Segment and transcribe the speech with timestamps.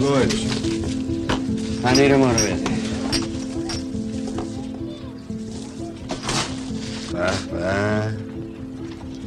[0.00, 0.28] گل
[1.82, 2.56] پنیر ما رو بده
[7.12, 8.02] به به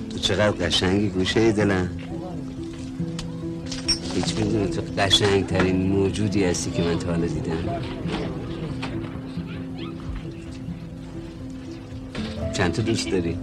[0.10, 1.90] تو چقدر قشنگی گوشه دلم
[4.16, 7.82] هیچ می‌دونی تو قشنگ ترین موجودی هستی که من تا حالا دیدم
[12.54, 13.38] چند تا دوست داری؟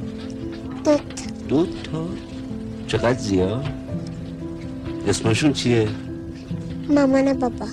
[0.85, 1.01] دوت
[1.49, 2.09] دو تا؟
[2.87, 3.65] چقدر زیاد؟
[5.09, 5.89] اسمشون چیه؟
[6.91, 7.67] مامان بابا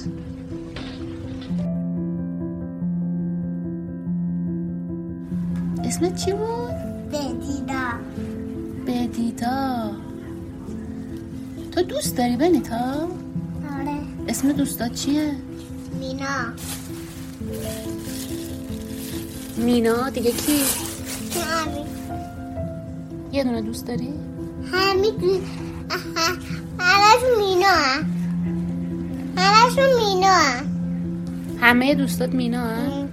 [5.83, 6.73] اسمت چی بود؟
[7.11, 7.87] بدیدا
[8.87, 9.91] بدیدا
[11.71, 13.07] تو دوست داری بنیتا؟
[13.79, 15.31] آره اسم دوستات چیه؟
[15.99, 16.53] مینا
[19.57, 20.61] مینا دیگه کی؟
[21.41, 21.85] همین
[23.31, 24.13] یه دونه دوست داری؟
[24.71, 25.41] همین
[26.79, 28.16] همشون مینا.
[29.37, 30.65] همشون مینا هم.
[31.61, 33.09] همه دوستات مینا هن؟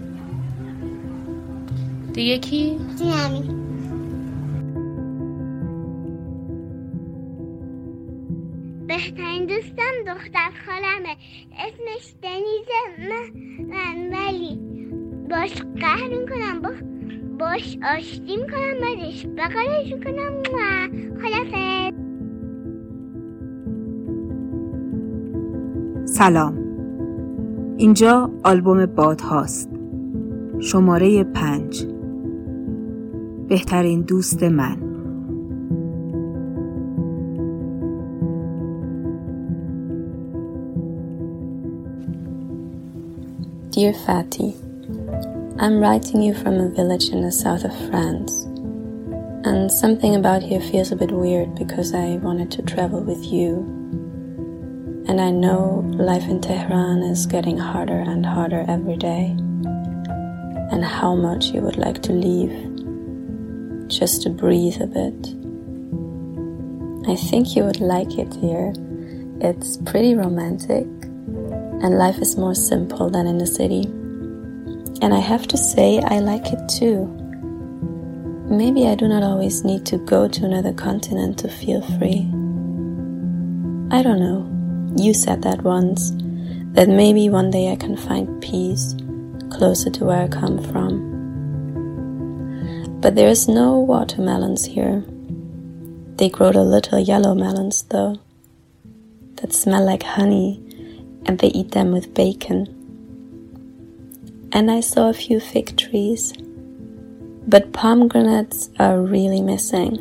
[2.13, 3.65] دیگه کی؟ همین
[8.87, 11.17] بهترین دوستم دختر خالمه.
[11.59, 13.31] اسمش دنیزه من,
[13.71, 14.59] من ولی
[15.31, 16.71] باش قهر می‌کنم با
[17.39, 20.43] باش آشتی می‌کنم بعدش بغلش می‌کنم.
[21.23, 21.74] خلافه
[26.19, 26.59] سلام
[27.77, 29.71] اینجا آلبوم باد هاست
[30.59, 31.87] شماره پنج
[33.49, 34.77] بهترین دوست من
[43.71, 44.55] Dear Fatty,
[45.59, 48.33] I'm writing you from a village in the south of France.
[49.49, 53.74] And something about here feels a bit weird because I wanted to travel with you.
[55.07, 59.37] And I know life in Tehran is getting harder and harder every day.
[60.73, 62.53] And how much you would like to leave
[63.89, 65.35] just to breathe a bit.
[67.07, 68.73] I think you would like it here.
[69.41, 70.87] It's pretty romantic
[71.85, 73.83] and life is more simple than in the city.
[75.03, 77.05] And I have to say, I like it too.
[78.49, 82.27] Maybe I do not always need to go to another continent to feel free.
[83.91, 84.54] I don't know.
[84.97, 86.11] You said that once,
[86.75, 88.95] that maybe one day I can find peace
[89.51, 91.13] closer to where I come from.
[93.01, 95.05] But there's no watermelons here.
[96.17, 98.19] They grow the little yellow melons, though,
[99.37, 100.61] that smell like honey
[101.27, 102.67] and they eat them with bacon.
[104.53, 106.33] And I saw a few fig trees,
[107.47, 109.99] but pomegranates are really missing.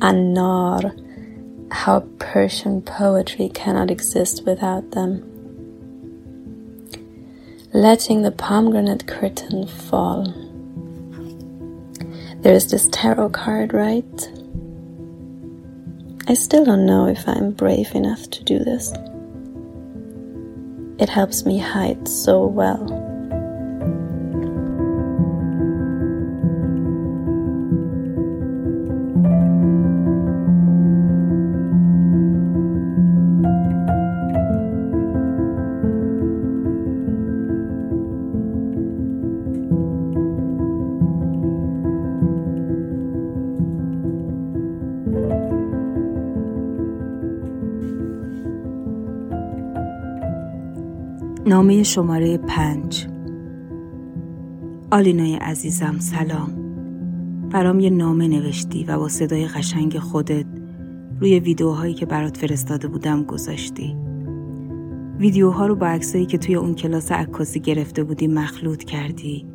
[0.00, 1.05] Anar,
[1.70, 5.22] how Persian poetry cannot exist without them.
[7.72, 10.24] Letting the pomegranate curtain fall.
[12.40, 14.30] There is this tarot card, right?
[16.28, 18.92] I still don't know if I'm brave enough to do this.
[20.98, 23.05] It helps me hide so well.
[51.66, 53.06] نامه شماره پنج.
[54.90, 56.50] آلینای عزیزم سلام.
[57.50, 60.44] برام یه نامه نوشتی و با صدای قشنگ خودت
[61.20, 63.96] روی ویدیوهایی که برات فرستاده بودم گذاشتی.
[65.18, 69.46] ویدیوها رو با عکسایی که توی اون کلاس عکاسی گرفته بودی مخلوط کردی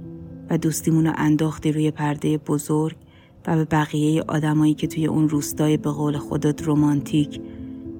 [0.50, 2.95] و دوستیمون رو انداختی روی پرده بزرگ
[3.47, 7.41] و به بقیه آدمایی که توی اون روستای به قول خودت رومانتیک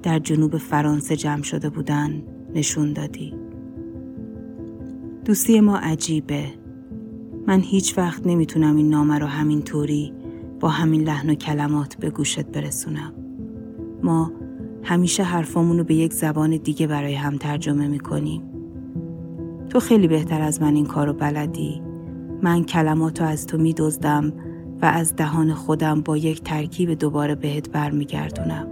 [0.02, 2.22] در جنوب فرانسه جمع شده بودن
[2.54, 3.41] نشون دادی.
[5.24, 6.44] دوستی ما عجیبه.
[7.46, 10.12] من هیچ وقت نمی‌تونم این نامه رو همین طوری
[10.60, 13.12] با همین لحن و کلمات به گوشت برسونم.
[14.02, 14.32] ما
[14.82, 18.42] همیشه حرفامون رو به یک زبان دیگه برای هم ترجمه می‌کنیم.
[19.70, 21.82] تو خیلی بهتر از من این کار رو بلدی.
[22.42, 24.32] من کلمات رو از تو میدزدم
[24.82, 28.66] و از دهان خودم با یک ترکیب دوباره بهت برمیگردونم.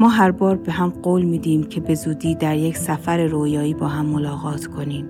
[0.00, 3.88] ما هر بار به هم قول میدیم که به زودی در یک سفر رویایی با
[3.88, 5.06] هم ملاقات کنیم.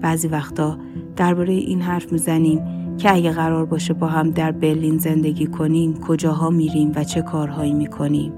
[0.00, 0.78] بعضی وقتا
[1.16, 2.60] درباره این حرف می‌زنیم
[2.98, 7.72] که اگه قرار باشه با هم در برلین زندگی کنیم کجاها میریم و چه کارهایی
[7.72, 8.32] می‌کنیم.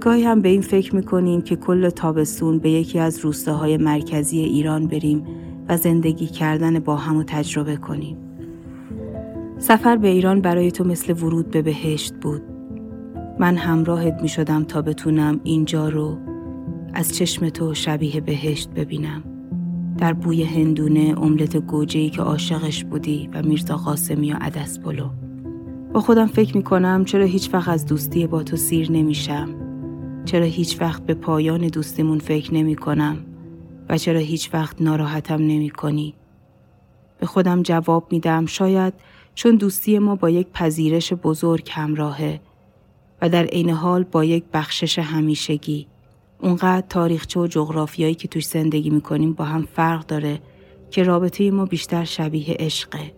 [0.00, 4.86] گاهی هم به این فکر می‌کنیم که کل تابستون به یکی از روستاهای مرکزی ایران
[4.86, 5.26] بریم
[5.68, 8.16] و زندگی کردن با هم و تجربه کنیم.
[9.58, 12.42] سفر به ایران برای تو مثل ورود به بهشت بود.
[13.40, 16.18] من همراهت می شدم تا بتونم اینجا رو
[16.94, 19.22] از چشم تو شبیه بهشت ببینم.
[19.98, 25.08] در بوی هندونه املت گوجهی که عاشقش بودی و میرزا قاسمی و عدس بلو.
[25.92, 29.48] با خودم فکر می کنم چرا هیچ وقت از دوستی با تو سیر نمیشم
[30.24, 33.16] چرا هیچ وقت به پایان دوستیمون فکر نمی کنم
[33.88, 36.14] و چرا هیچ وقت ناراحتم نمی کنی؟
[37.18, 38.94] به خودم جواب میدم شاید
[39.34, 42.40] چون دوستی ما با یک پذیرش بزرگ همراهه
[43.22, 45.86] و در عین حال با یک بخشش همیشگی
[46.42, 50.40] اونقدر تاریخچه و جغرافیایی که توش زندگی می‌کنیم با هم فرق داره
[50.90, 53.12] که رابطه ما بیشتر شبیه عشقه.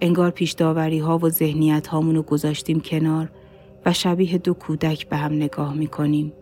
[0.00, 3.30] انگار پیش داوری ها و ذهنیت هامون رو گذاشتیم کنار
[3.86, 6.32] و شبیه دو کودک به هم نگاه می‌کنیم.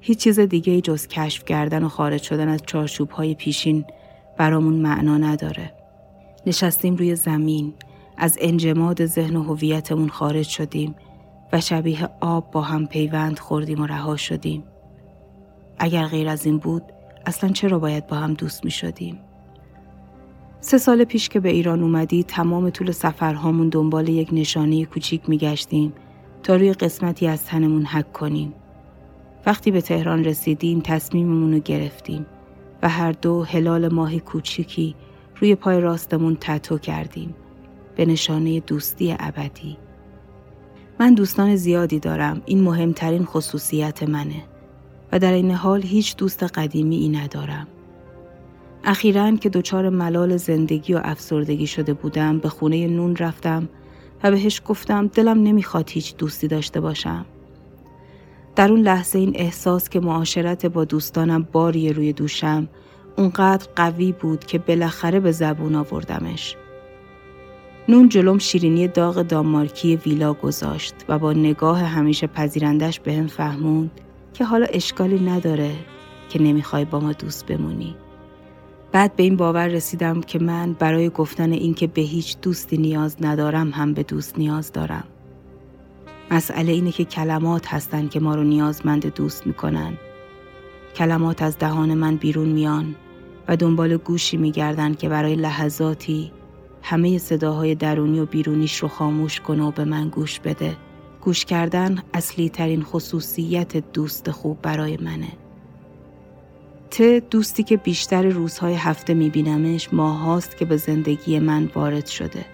[0.00, 3.84] هیچ چیز دیگه جز کشف کردن و خارج شدن از چارچوب های پیشین
[4.38, 5.72] برامون معنا نداره.
[6.46, 7.74] نشستیم روی زمین،
[8.16, 10.94] از انجماد ذهن و هویتمون خارج شدیم
[11.54, 14.64] و شبیه آب با هم پیوند خوردیم و رها شدیم.
[15.78, 16.82] اگر غیر از این بود،
[17.26, 19.20] اصلا چرا باید با هم دوست می شدیم؟
[20.60, 25.38] سه سال پیش که به ایران اومدی تمام طول سفرهامون دنبال یک نشانه کوچیک می
[25.38, 25.92] گشتیم
[26.42, 28.54] تا روی قسمتی از تنمون حک کنیم.
[29.46, 32.26] وقتی به تهران رسیدیم تصمیممون رو گرفتیم
[32.82, 34.94] و هر دو هلال ماه کوچیکی
[35.40, 37.34] روی پای راستمون تتو کردیم
[37.96, 39.83] به نشانه دوستی ابدی.
[41.00, 44.42] من دوستان زیادی دارم این مهمترین خصوصیت منه
[45.12, 47.66] و در این حال هیچ دوست قدیمی ای ندارم.
[48.84, 53.68] اخیرا که دچار ملال زندگی و افسردگی شده بودم به خونه نون رفتم
[54.22, 57.26] و بهش گفتم دلم نمی‌خواد هیچ دوستی داشته باشم.
[58.56, 62.68] در اون لحظه این احساس که معاشرت با دوستانم باری روی دوشم
[63.16, 66.56] اونقدر قوی بود که بالاخره به زبون آوردمش.
[67.88, 73.90] نون جلوم شیرینی داغ دانمارکی ویلا گذاشت و با نگاه همیشه پذیرندش به هم فهموند
[74.34, 75.70] که حالا اشکالی نداره
[76.28, 77.96] که نمی‌خوای با ما دوست بمونی.
[78.92, 83.70] بعد به این باور رسیدم که من برای گفتن اینکه به هیچ دوستی نیاز ندارم
[83.70, 85.04] هم به دوست نیاز دارم.
[86.30, 89.98] مسئله اینه که کلمات هستن که ما رو نیازمند دوست می‌کنن.
[90.96, 92.94] کلمات از دهان من بیرون میان
[93.48, 96.32] و دنبال گوشی میگردن که برای لحظاتی
[96.86, 100.76] همه صداهای درونی و بیرونیش رو خاموش کنه و به من گوش بده.
[101.20, 105.32] گوش کردن اصلی ترین خصوصیت دوست خوب برای منه.
[106.90, 112.44] ته دوستی که بیشتر روزهای هفته میبینمش ماه هاست که به زندگی من وارد شده.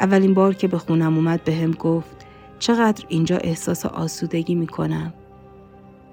[0.00, 2.26] اولین بار که به خونم اومد به هم گفت
[2.58, 5.14] چقدر اینجا احساس آسودگی می‌کنم.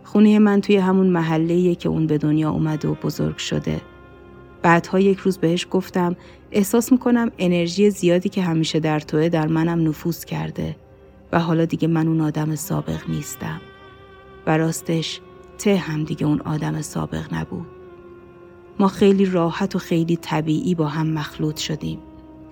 [0.04, 3.82] خونه من توی همون محله که اون به دنیا اومده و بزرگ شده.
[4.62, 6.16] بعدها یک روز بهش گفتم
[6.52, 10.76] احساس می‌کنم انرژی زیادی که همیشه در توه در منم نفوذ کرده
[11.32, 13.62] و حالا دیگه من اون آدم سابق نیستم.
[14.48, 15.22] و راستش
[15.58, 17.68] ته هم دیگه اون آدم سابق نبود.
[18.80, 22.00] ما خیلی راحت و خیلی طبیعی با هم مخلوط شدیم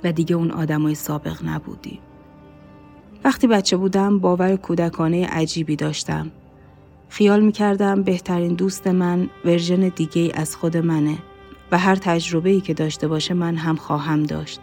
[0.04, 2.00] و دیگه اون آدمای سابق نبودیم.
[3.24, 6.32] وقتی بچه بودم باور کودکانه عجیبی داشتم.
[7.10, 11.18] خیال می‌کردم بهترین دوست من ورژن دیگه از خود منه
[11.72, 14.60] و هر تجربه ای که داشته باشه من هم خواهم داشت.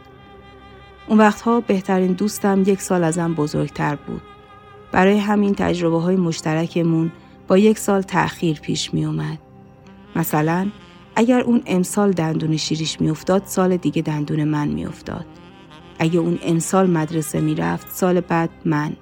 [1.09, 4.23] اون وقتها بهترین دوستم یک سال ازم بزرگتر بود.
[4.93, 7.13] برای همین تجربه های مشترکمون
[7.49, 9.39] با یک سال تأخیر پیش می اومد.
[10.17, 10.71] مثلا
[11.17, 15.27] اگر اون امسال دندون شیریش میافتاد سال دیگه دندون من میافتاد.
[15.99, 18.97] اگه اون امسال مدرسه می‌رفت سال بعد من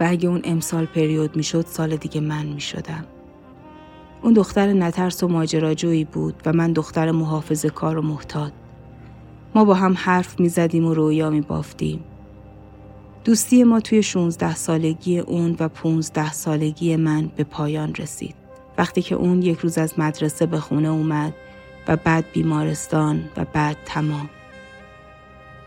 [0.00, 3.04] و اگه اون امسال پریود می‌شد سال دیگه من می‌شدم.
[4.22, 8.52] اون دختر نترس و ماجراجویی بود و من دختر محافظ کار و محتاط.
[9.54, 12.04] ما با هم حرف می زدیم و رویا می بافتیم.
[13.24, 18.34] دوستی ما توی 16 سالگی اون و 15 سالگی من به پایان رسید.
[18.78, 21.34] وقتی که اون یک روز از مدرسه به خونه اومد
[21.88, 24.30] و بعد بیمارستان و بعد تمام.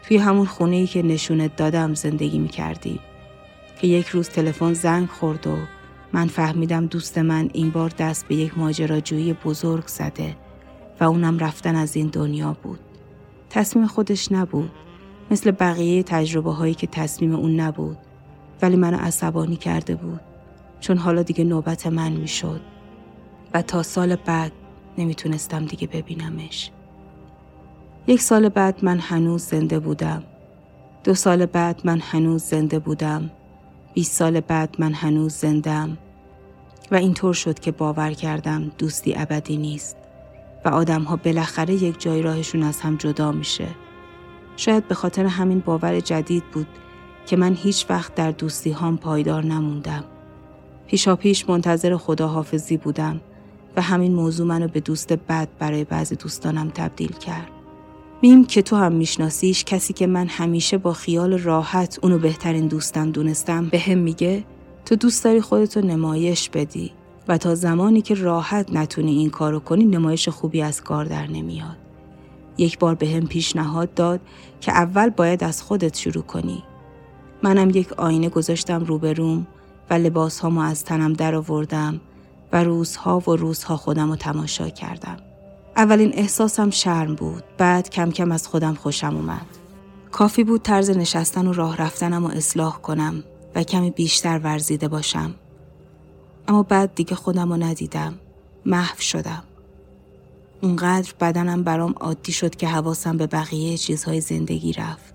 [0.08, 3.00] توی همون خونه ای که نشونت دادم زندگی می کردیم.
[3.82, 5.58] که یک روز تلفن زنگ خورد و
[6.13, 10.36] من فهمیدم دوست من این بار دست به یک ماجراجویی بزرگ زده
[11.00, 12.80] و اونم رفتن از این دنیا بود.
[13.50, 14.72] تصمیم خودش نبود.
[15.32, 17.98] مثل بقیه تجربه هایی که تصمیم اون نبود.
[18.62, 20.20] ولی منو عصبانی کرده بود.
[20.80, 22.62] چون حالا دیگه نوبت من می‌شد.
[23.54, 24.51] و تا سال بعد
[24.98, 26.72] نمی‌تونستم دیگه ببینمش.
[28.08, 30.24] یک سال بعد من هنوز زنده بودم.
[31.04, 33.32] دو سال بعد من هنوز زنده بودم.
[33.93, 35.98] 20 سال بعد من هنوز زندم.
[36.91, 39.98] و اینطور شد که باور کردم دوستی ابدی نیست
[40.65, 43.67] و آدم ها بالاخره یک جای راهشون از هم جدا میشه.
[44.58, 46.67] شاید به خاطر همین باور جدید بود
[47.25, 50.03] که من هیچ وقت در دوستی هام پایدار نموندم.
[50.88, 53.22] پیشا پیش منتظر خدا حافظی بودم
[53.75, 57.59] و همین موضوع منو به دوست بد برای بعضی دوستانم تبدیل کرد.
[58.21, 63.11] میم که تو هم میشناسیش کسی که من همیشه با خیال راحت اونو بهترین دوستم
[63.11, 64.43] دونستم به هم میگه
[64.85, 66.91] تو دوست داری خودتو نمایش بدی
[67.27, 71.77] و تا زمانی که راحت نتونی این کارو کنی نمایش خوبی از کار در نمیاد.
[72.57, 74.19] یک بار به هم پیشنهاد داد
[74.61, 76.63] که اول باید از خودت شروع کنی.
[77.43, 79.47] منم یک آینه گذاشتم روبروم
[79.89, 82.01] و لباس هامو از تنم در آوردم
[82.53, 85.28] و روزها و روزها خودم رو تماشا کردم.
[85.79, 87.43] اولین احساسم شرم بود.
[87.57, 89.45] بعد کم کم از خودم خوشم اومد.
[90.12, 93.24] کافی بود طرز نشستن و راه رفتنم رو اصلاح کنم
[93.55, 95.36] و کمی بیشتر ورزیده باشم.
[96.48, 98.13] اما بعد دیگه خودم رو ندیدم.
[98.65, 99.43] محو شدم.
[100.62, 105.13] اونقدر بدنم برام عادی شد که حواسم به بقیه چیزهای زندگی رفت.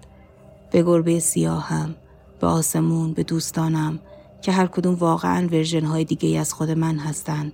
[0.70, 1.94] به گربه سیاهم،
[2.40, 3.98] به آسمون، به دوستانم
[4.42, 7.52] که هر کدوم واقعا ورژن های دیگه از خود من هستن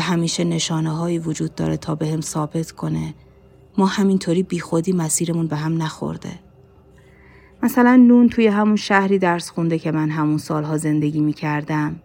[0.00, 3.14] همیشه نشانه هایی وجود داره تا به هم ثابت کنه
[3.78, 6.30] ما همینطوری بیخودی مسیرمون به هم نخورده.
[7.62, 11.96] مثلا نون توی همون شهری درس خونده که من همون سالها زندگی می کردم.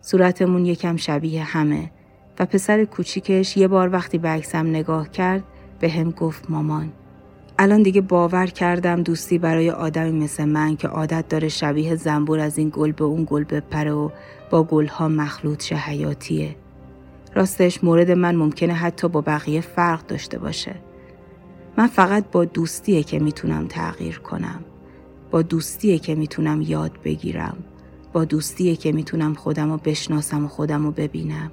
[0.00, 1.90] صورتمون یکم شبیه همه
[2.38, 5.44] و پسر کوچیکش یه بار وقتی به عکسم نگاه کرد
[5.80, 6.92] به هم گفت مامان.
[7.58, 12.58] الان دیگه باور کردم دوستی برای آدمی مثل من که عادت داره شبیه زنبور از
[12.58, 14.10] این گل به اون گل بپره و
[14.50, 16.56] با گلها مخلوط شه حیاتیه.
[17.34, 20.74] راستش مورد من ممکنه حتی با بقیه فرق داشته باشه.
[21.78, 24.64] من فقط با دوستیه که می‌تونم تغییر کنم.
[25.30, 27.56] با دوستیه که می‌تونم یاد بگیرم.
[28.12, 31.52] با دوستیه که می‌تونم خودم رو بشناسم و خودم رو ببینم.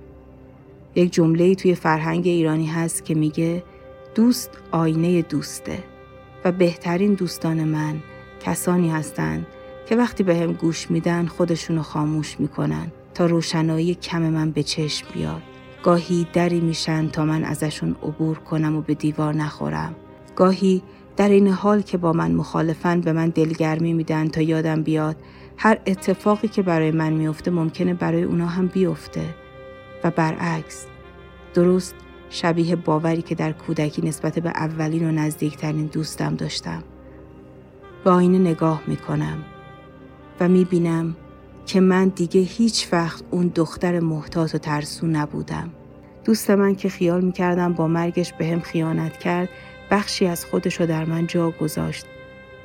[0.95, 3.63] یک جمله توی فرهنگ ایرانی هست که میگه
[4.15, 5.83] دوست آینه دوسته
[6.45, 7.95] و بهترین دوستان من
[8.39, 9.45] کسانی هستند
[9.89, 15.07] که وقتی به هم گوش میدن خودشونو خاموش می‌کنن تا روشنایی کم من به چشم
[15.13, 15.41] بیاد.
[15.83, 19.95] گاهی دری میشن تا من ازشون عبور کنم و به دیوار نخورم.
[20.35, 20.81] گاهی
[21.17, 25.15] در این حال که با من مخالفن به من دلگرمی میدن تا یادم بیاد
[25.57, 29.35] هر اتفاقی که برای من میفته ممکنه برای اونا هم بیفته
[30.03, 30.85] و برعکس
[31.53, 31.95] درست
[32.29, 36.83] شبیه باوری که در کودکی نسبت به اولین و نزدیکترین دوستم داشتم.
[38.03, 39.37] به آینه نگاه می‌کنم
[40.39, 41.15] و می‌بینم
[41.65, 45.69] که من دیگه هیچ وقت اون دختر محتاط و ترسو نبودم.
[46.25, 49.49] دوست من که خیال می‌کردم با مرگش به هم خیانت کرد
[49.91, 52.05] بخشی از خودش رو در من جا گذاشت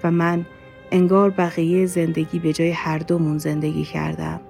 [0.04, 0.46] و من
[0.90, 4.40] انگار بقیه زندگی به جای هر دومون زندگی کردم.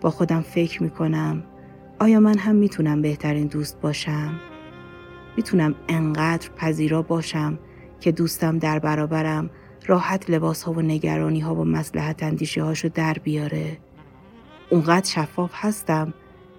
[0.00, 1.42] با خودم فکر می‌کنم
[1.98, 4.40] آیا من هم می‌تونم بهترین دوست باشم؟
[5.36, 7.58] می‌تونم انقدر پذیرا باشم
[8.00, 9.50] که دوستم در برابرم
[9.86, 13.78] راحت لباس ها و نگرانی ها و مسلحت اندیشه هاشو در بیاره.
[14.70, 16.14] اونقدر شفاف هستم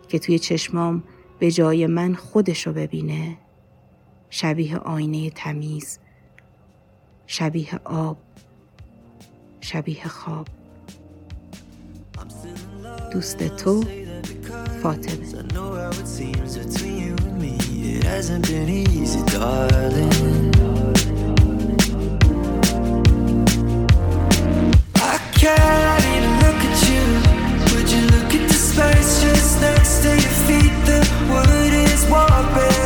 [0.07, 1.03] که توی چشمام
[1.39, 3.37] به جای من خودشو ببینه.
[4.29, 5.99] شبیه آینه تمیز.
[7.27, 8.17] شبیه آب.
[9.61, 10.47] شبیه خواب.
[13.11, 13.83] دوست تو
[14.83, 15.27] فاطمه
[28.77, 30.73] space just next to your feet?
[30.85, 30.99] The
[31.29, 32.76] wood is warping.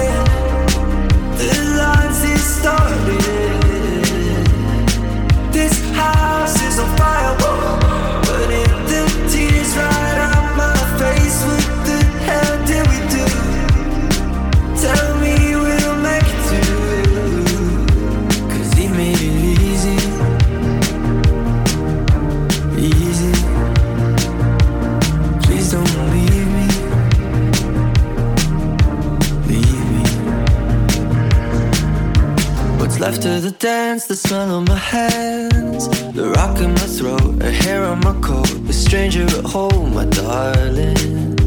[34.12, 38.52] The smell on my hands, the rock in my throat, a hair on my coat,
[38.68, 41.41] a stranger at home, my darling.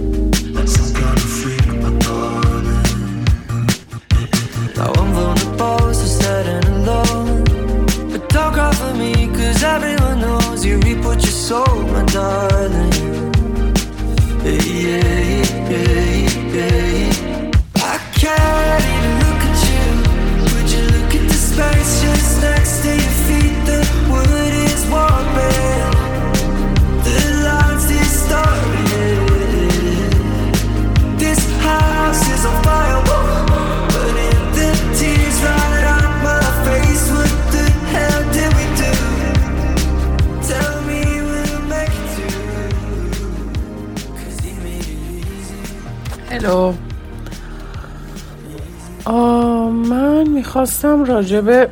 [50.54, 51.70] می‌خواستم راجب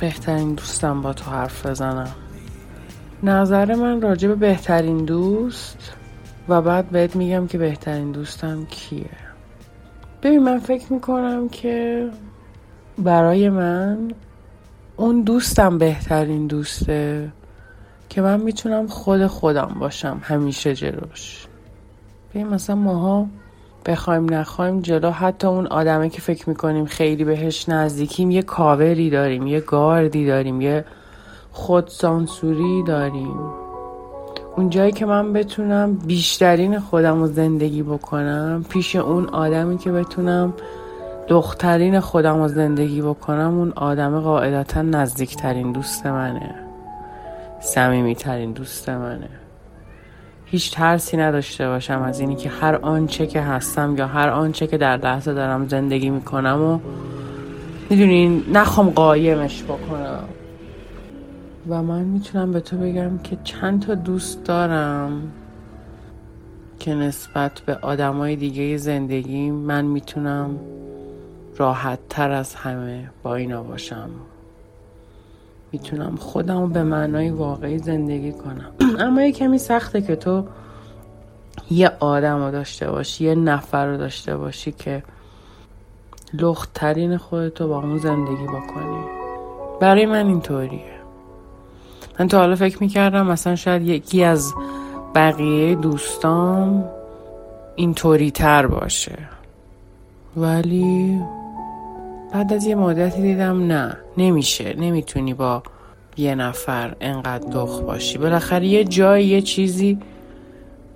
[0.00, 2.14] بهترین دوستم با تو حرف بزنم.
[3.22, 5.92] نظر من راجب بهترین دوست
[6.48, 9.10] و بعد بهت میگم که بهترین دوستم کیه.
[10.22, 12.08] ببین من فکر می‌کنم که
[12.98, 14.10] برای من
[14.96, 17.32] اون دوستم بهترین دوسته
[18.08, 21.46] که من می‌تونم خود خودم باشم همیشه جلوش.
[22.30, 23.26] ببین مثلا ماها
[23.86, 25.10] بخوایم نخوایم جلو.
[25.10, 30.60] حتی اون آدمه که فکر می‌کنیم خیلی بهش نزدیکیم یه کاوری داریم یه گاردی داریم
[30.60, 30.84] یه
[31.52, 33.40] خودسانسوری داریم.
[34.56, 40.54] اون جایی که من بتونم بیشترین خودم رو زندگی بکنم پیش اون آدمی که بتونم
[41.28, 46.54] دخترین خودم رو زندگی بکنم اون آدم قاعدتا نزدیکترین دوست منه.
[47.60, 49.28] صمیمیترین دوست منه.
[50.52, 54.78] هیچ ترسی نداشته باشم از اینی که هر آنچه که هستم یا هر آنچه که
[54.78, 56.78] در لحظه دارم زندگی می‌کنم و
[57.90, 60.24] می‌دونین نخوام قایمش بکنم.
[61.68, 65.32] و من می‌تونم به تو بگم که چند تا دوست دارم
[66.78, 70.50] که نسبت به آدمای دیگه زندگی من می‌تونم
[71.56, 74.10] راحت تر از همه با اینا باشم.
[75.72, 78.72] می‌تونم خودم به معنای واقعی زندگی کنم.
[79.06, 80.44] اما یه کمی سخته که تو
[81.70, 85.02] یه آدم رو داشته باشی یه نفر رو داشته باشی که
[86.34, 89.04] لخترین خودتو با اون زندگی بکنی.
[89.80, 90.92] برای من اینطوریه.
[92.20, 94.54] من تا حالا فکر می‌کردم مثلا شاید یکی از
[95.14, 96.84] بقیه دوستام
[97.76, 99.18] اینطوری تر باشه.
[100.36, 101.20] ولی
[102.32, 105.62] بعد از یه مدتی دیدم نه نمیشه نمی‌تونی با
[106.16, 108.18] یه نفر انقدر دخ باشی.
[108.18, 109.98] بالاخره یه جای یه چیزی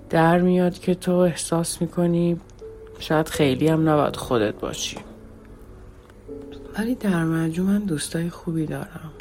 [0.09, 2.37] در میاد که تو احساس می‌کنی
[2.99, 4.97] شاید خیلی هم نباید خودت باشی.
[6.77, 9.11] ولی در مجموع من دوستای خوبی دارم.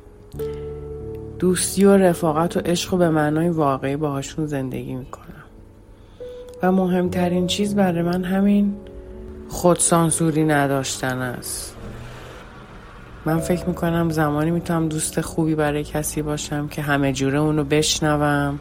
[1.39, 5.25] دوستی و رفاقت و عشق و به معنای واقعی باهاشون زندگی می‌کنم.
[6.63, 8.77] و مهمترین چیز برای من همین
[9.49, 11.76] خودسانسوری نداشتن است.
[13.27, 18.59] من فکر می‌کنم زمانی می‌تونم دوست خوبی برای کسی باشم که همه جوره اونو بشنوم.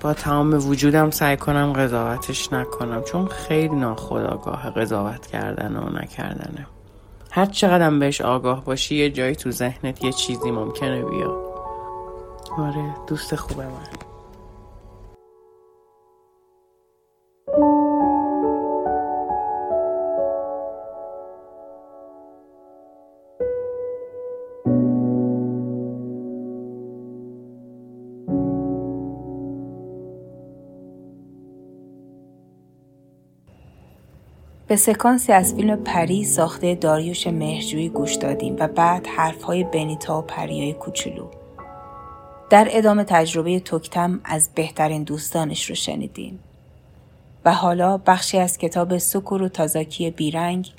[0.00, 6.66] با تمام وجودم سعی کنم قضاوتش نکنم چون خیلی ناخداگاه قضاوت کردن و نکردنه
[7.30, 11.36] هر چقدر بهش آگاه باشی یه جایی تو ذهنت یه چیزی ممکنه بیاد.
[12.58, 14.17] آره دوست خوبه من.
[34.68, 40.22] به سکانسی از فیلم پری ساخته داریوش مهرجویی گوش دادیم و بعد حرفهای بنیتا و
[40.22, 41.26] پریای کوچولو.
[42.50, 46.38] در ادامه تجربه توکتم از بهترین دوستانش رو شنیدیم.
[47.44, 50.72] و حالا بخشی از کتاب سکورو تازاکی بیرنگ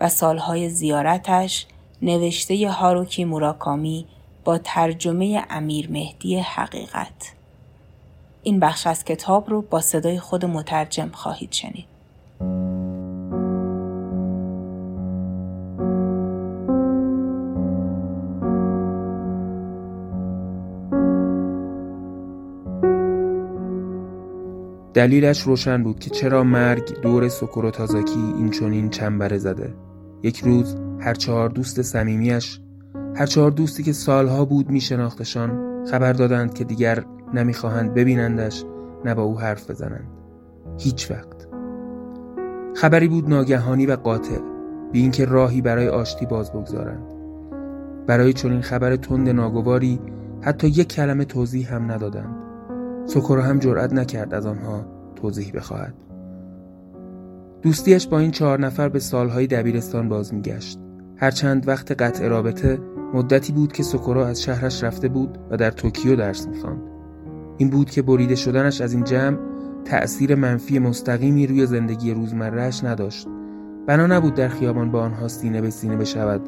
[0.00, 1.66] و سالهای زیارتش
[2.02, 4.06] نوشته هاروکی موراکامی
[4.44, 7.32] با ترجمه امیر مهدی حقیقت.
[8.42, 11.97] این بخش از کتاب رو با صدای خود مترجم خواهید شنید.
[24.98, 29.74] دلیلش روشن بود که چرا مرگ دور سکورو تازاکی این چنین چنبره زده.
[30.22, 32.60] یک روز هر چهار دوست صمیمیش
[33.16, 38.64] هر چهار دوستی که سالها بود میشناختشان خبر دادند که دیگر نمی‌خواهند ببینندش
[39.04, 40.08] نه با او حرف بزنند.
[40.78, 41.48] هیچ وقت.
[42.74, 44.38] خبری بود ناگهانی و قاطع
[44.92, 47.14] بی اینکه راهی برای آشتی باز بگذارند.
[48.06, 50.00] برای چنین خبر تند ناگواری
[50.40, 52.37] حتی یک کلمه توضیح هم ندادند.
[53.08, 55.94] سکورو هم جرأت نکرد از آنها توضیح بخواهد.
[57.62, 60.78] دوستیش با این چهار نفر به سالهای دبیرستان باز میگشت
[61.16, 62.78] هرچند وقت قطع رابطه
[63.14, 66.82] مدتی بود که سکورو از شهرش رفته بود و در توکیو درس می‌خواند.
[67.56, 69.38] این بود که بریده شدنش از این جمع
[69.84, 73.28] تأثیر منفی مستقیمی روی زندگی روزمرهش نداشت.
[73.86, 76.40] بنا نبود در خیابان با آنها سینه به سینه بشود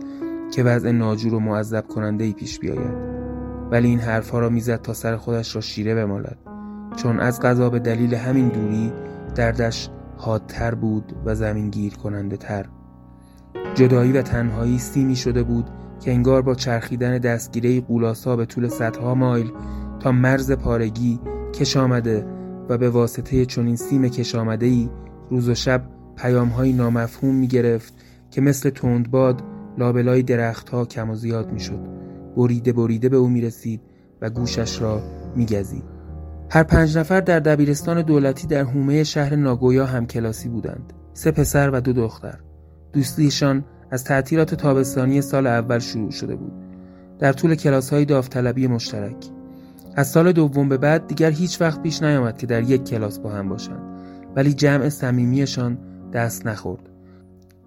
[0.54, 3.10] که وضع ناجور و معذب کننده ای پیش بیاید.
[3.70, 6.49] ولی این حرفها را می‌زد تا سر خودش را شیره بمالد.
[6.96, 8.92] چون از غذا به دلیل همین دوری
[9.34, 12.66] دردش حادتر بود و زمین گیر کننده تر
[13.74, 19.14] جدایی و تنهایی سیمی شده بود که انگار با چرخیدن دستگیره قولاسا به طول صدها
[19.14, 19.52] مایل
[20.00, 21.20] تا مرز پارگی
[21.54, 22.26] کش آمده
[22.68, 24.90] و به واسطه چنین سیم کش آمده ای
[25.30, 25.82] روز و شب
[26.16, 27.94] پیامهایی نامفهوم می گرفت
[28.30, 29.42] که مثل تندباد
[29.78, 31.80] لابلای درختها کم و زیاد می شد.
[32.36, 33.80] بریده بریده به او می رسید
[34.20, 35.02] و گوشش را
[35.36, 35.89] می گزید.
[36.52, 40.92] هر پنج نفر در دبیرستان دولتی در حومه شهر ناگویا هم کلاسی بودند.
[41.12, 42.38] سه پسر و دو دختر.
[42.92, 46.52] دوستیشان از تعطیلات تابستانی سال اول شروع شده بود.
[47.18, 49.16] در طول کلاس های داوطلبی مشترک.
[49.96, 53.30] از سال دوم به بعد دیگر هیچ وقت پیش نیامد که در یک کلاس با
[53.30, 53.82] هم باشند.
[54.36, 55.78] ولی جمع صمیمیشان
[56.12, 56.88] دست نخورد.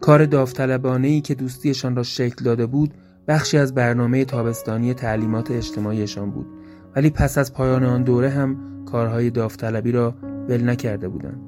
[0.01, 2.93] کار داوطلبانه ای که دوستیشان را شکل داده بود
[3.27, 6.47] بخشی از برنامه تابستانی تعلیمات اجتماعیشان بود
[6.95, 10.15] ولی پس از پایان آن دوره هم کارهای داوطلبی را
[10.49, 11.41] ول نکرده بودند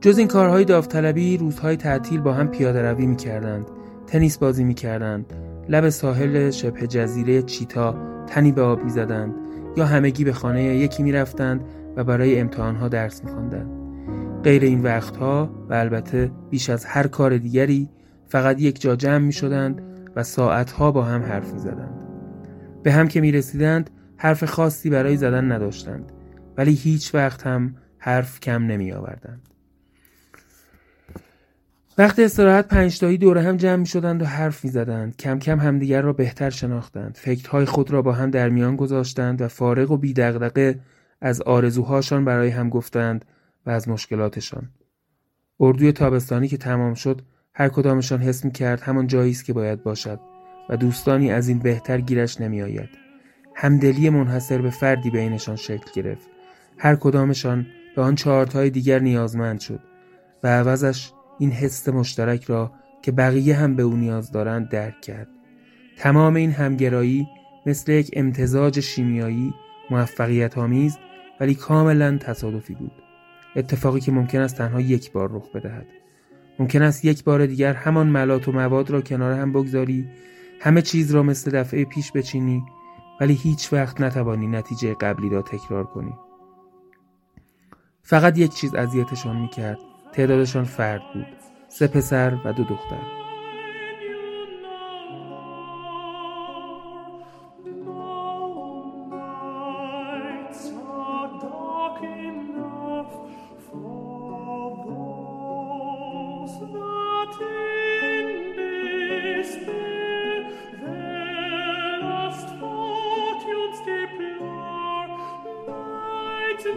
[0.00, 3.66] جز این کارهای داوطلبی روزهای تعطیل با هم پیاده روی می کردند
[4.06, 5.26] تنیس بازی می کردند
[5.68, 7.94] لب ساحل شبه جزیره چیتا
[8.26, 9.34] تنی به آب می زدند
[9.76, 11.64] یا همگی به خانه یکی می رفتند
[11.96, 13.70] و برای امتحانها درس می خوندند.
[14.42, 17.88] غیر این وقتها و البته بیش از هر کار دیگری
[18.28, 19.82] فقط یک جا جمع می شدند
[20.16, 21.94] و ساعتها با هم حرف می زدند.
[22.82, 23.90] به هم که می رسیدند
[24.22, 26.12] حرف خاصی برای زدن نداشتند
[26.56, 29.48] ولی هیچ وقت هم حرف کم نمی آوردند.
[31.98, 35.16] وقت استراحت پنجتایی دور هم جمع می شدند و حرف می زدند.
[35.16, 37.16] کم کم همدیگر را بهتر شناختند.
[37.16, 40.80] فکرهای خود را با هم در میان گذاشتند و فارغ و بیدغدغه
[41.20, 43.24] از آرزوهاشان برای هم گفتند
[43.66, 44.68] و از مشکلاتشان.
[45.60, 47.22] اردوی تابستانی که تمام شد
[47.54, 50.20] هر کدامشان حس می کرد همان جایی است که باید باشد
[50.68, 53.09] و دوستانی از این بهتر گیرش نمی آید.
[53.62, 56.28] همدلی منحصر به فردی بینشان شکل گرفت.
[56.78, 59.80] هر کدامشان به آن چهارتای دیگر نیازمند شد
[60.42, 65.28] و عوضش این حس مشترک را که بقیه هم به او نیاز دارند درک کرد.
[65.96, 67.28] تمام این همگرایی
[67.66, 69.54] مثل یک امتزاج شیمیایی
[69.90, 70.98] موفقیت آمیز
[71.40, 72.92] ولی کاملا تصادفی بود.
[73.56, 75.86] اتفاقی که ممکن است تنها یک بار رخ بدهد.
[76.58, 80.08] ممکن است یک بار دیگر همان ملات و مواد را کنار هم بگذاری
[80.60, 82.62] همه چیز را مثل دفعه پیش بچینی
[83.20, 86.14] ولی هیچ وقت نتوانی نتیجه قبلی را تکرار کنی.
[88.02, 89.78] فقط یک چیز اذیتشان می‌کرد
[90.12, 91.26] تعدادشان فرد بود
[91.68, 93.20] سه پسر و دو دختر.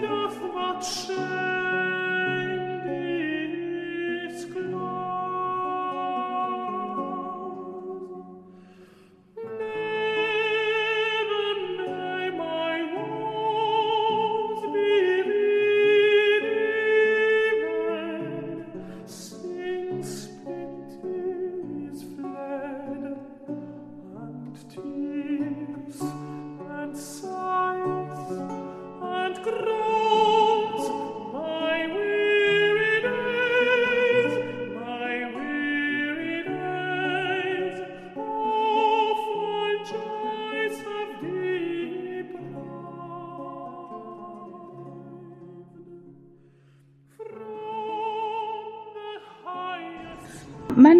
[0.01, 1.62] من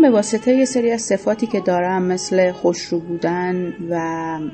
[0.03, 3.99] به واسطه یه سری از صفاتی که دارم مثل خوشرو بودن و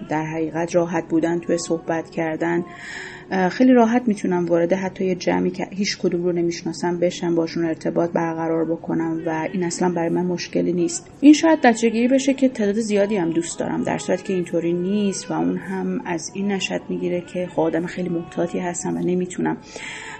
[0.10, 2.64] در حقیقت راحت بودن توی صحبت کردن
[3.52, 8.12] خیلی راحت می‌تونم وارد حتی یه جمعی که هیچ کدوم رو نمی‌شناسم بشم باشون ارتباط
[8.12, 11.08] برقرار بکنم و این اصلا برای من مشکلی نیست.
[11.22, 15.32] این شاید نتیجه بشه که تعداد زیادی هم دوست دارم در صورتی که اینطوری نیست
[15.32, 19.58] و اون هم از این نشد می‌گیره که خودم خیلی محتاطی هستم و نمی‌تونم.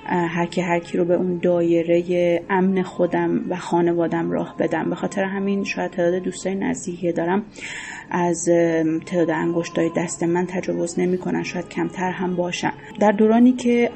[0.10, 4.90] هر کی هر کی رو به اون دایره امن خودم و خانوادم راه بدم.
[4.90, 7.44] به خاطر همین شاید تعداد دوستای نزدیکی دارم.
[8.12, 8.46] از
[9.06, 11.44] تعداد انگشتای دست من تجاوز نمی‌کنن.
[11.44, 12.72] شاید کمتر هم باشن.
[13.00, 13.90] در دورانی که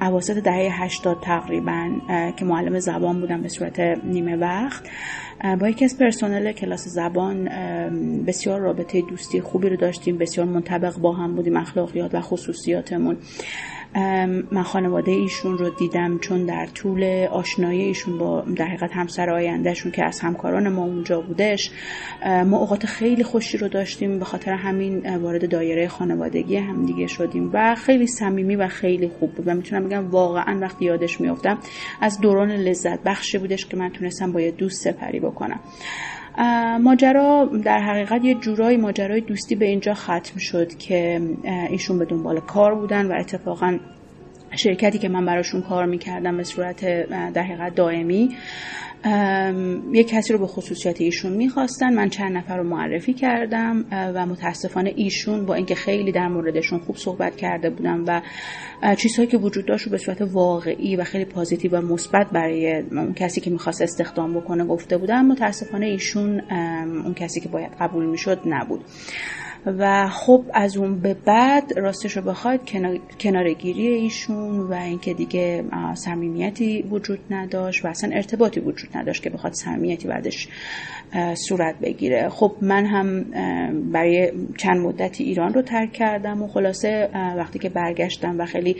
[0.00, 1.90] اواسط دهه 80 تقریبا
[2.36, 4.84] که معلم زبان بودم به صورت نیمه وقت
[5.60, 7.44] با یکی از پرسنل کلاس زبان
[8.26, 10.18] بسیار رابطه دوستی خوبی رو داشتیم.
[10.18, 13.16] بسیار منطبق با هم بودیم اخلاقیات و خصوصیاتمون.
[14.52, 19.92] من خانواده ایشون رو دیدم چون در طول آشنایی ایشون با در حقیقت همسر آیندهشون
[19.92, 21.70] که از همکاران ما اونجا بودش
[22.46, 27.50] ما اوقات خیلی خوشی رو داشتیم به خاطر همین وارد دایره خانوادگی هم دیگه شدیم
[27.52, 31.58] و خیلی صمیمی و خیلی خوب بود و می‌تونم بگم واقعا وقتی یادش میافتم
[32.00, 35.60] از دوران لذت بخشی بودش که من تونستم با یه دوست سپری بکنم.
[36.80, 41.20] ماجرا در حقیقت یه جورایی ماجرای دوستی به اینجا ختم شد که
[41.70, 43.78] ایشون به دنبال کار بودن و اتفاقا
[44.56, 46.84] شرکتی که من براشون کار می‌کردم به صورت
[47.32, 48.36] در حقیقت دائمی
[49.92, 51.94] یک کسی رو به خصوصیات ایشون می‌خواستن.
[51.94, 56.96] من چند نفر رو معرفی کردم و متاسفانه ایشون با اینکه خیلی در موردشون خوب
[56.96, 58.22] صحبت کرده بودم و
[58.96, 63.14] چیزهایی که وجود داشت رو به صورت واقعی و خیلی پازیتیو و مثبت برای اون
[63.14, 65.26] کسی که می‌خواست استخدام بکنه گفته بودم.
[65.26, 66.40] متاسفانه ایشون
[67.04, 68.84] اون کسی که باید قبول می‌شد نبود.
[69.66, 72.60] و خب از اون به بعد راستش رو بخواید
[73.20, 79.52] کنارگیری ایشون و اینکه دیگه صمیمیتی وجود نداشت و اصلا ارتباطی وجود نداشت که بخواد
[79.52, 80.48] صمیمیتی بعدش
[81.34, 82.28] صورت بگیره.
[82.28, 83.24] خب من هم
[83.92, 88.76] برای چند مدتی ایران رو ترک کردم و خلاصه وقتی که برگشتم و خیلی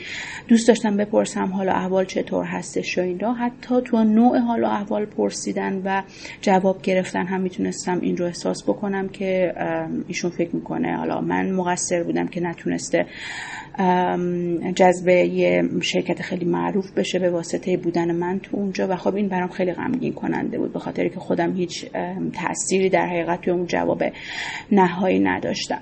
[0.49, 4.67] دوست داشتم بپرسم حالا احوال چطور هستش و این را حتی تو نوع حال و
[4.67, 6.03] احوال پرسیدن و
[6.41, 9.55] جواب گرفتن هم می‌تونستم این رو احساس بکنم که
[10.09, 10.97] ایشون فکر می‌کنه.
[10.97, 13.07] حالا من مقصر بودم که نتونسته
[14.75, 18.87] جذب یه شرکت خیلی معروف بشه به واسطه بودن من تو اونجا.
[18.91, 21.87] و خب این برام خیلی غمگین کننده بود به خاطر که خودم هیچ
[22.33, 24.05] تأثیری در حقیقت توی اون جواب
[24.73, 25.81] نهایی نداشتم.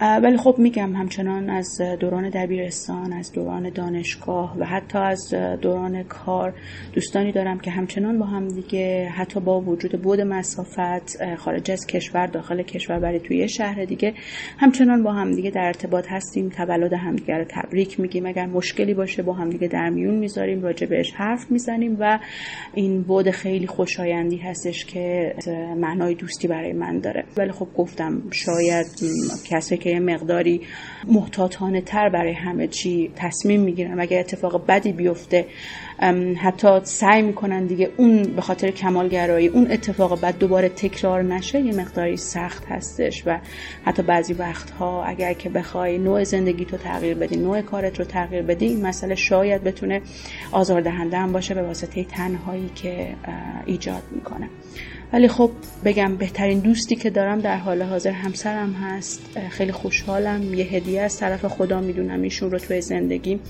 [0.00, 6.54] ولی خب میگم همچنان از دوران دبیرستان از دوران دانشگاه و حتی از دوران کار
[6.92, 12.26] دوستانی دارم که همچنان با هم دیگه حتی با وجود بود مسافت خارج از کشور
[12.26, 14.14] داخل کشور برای توی شهر دیگه
[14.58, 18.26] همچنان با هم دیگه در ارتباط هستیم تولد همدیگه رو تبریک میگیم.
[18.26, 22.18] اگر مشکلی باشه با همدیگه در میون می‌ذاریم راجع بهش حرف می‌زنیم و
[22.74, 25.34] این بود خیلی خوشایندی هستش که
[25.76, 27.24] معنای دوستی برای من داره.
[27.36, 28.86] ولی خب گفتم شاید
[29.50, 30.60] کسی که یه مقداری
[31.06, 35.46] محتاطانه تر برای همه چی تصمیم می‌گیرن و اگر اتفاق بدی بیفته
[36.36, 41.74] حتی سعی می‌کنن دیگه اون به خاطر کمالگرایی اون اتفاق بد دوباره تکرار نشه یه
[41.74, 43.38] مقداری سخت هستش و
[43.84, 48.42] حتی بعضی وقتها اگر که بخوای نوع زندگی تو تغییر بدی نوع کارت رو تغییر
[48.42, 50.02] بدی این مسئله شاید بتونه
[50.52, 53.14] آزاردهنده هم باشه به واسطه تنهایی که
[53.66, 54.48] ایجاد می‌کنه.
[55.12, 55.50] ولی خب
[55.84, 59.20] بگم بهترین دوستی که دارم در حال حاضر همسرم هست.
[59.50, 60.54] خیلی خوشحالم.
[60.54, 63.40] یه هدیه از طرف خدا می‌دونم ایشون رو توی زندگی.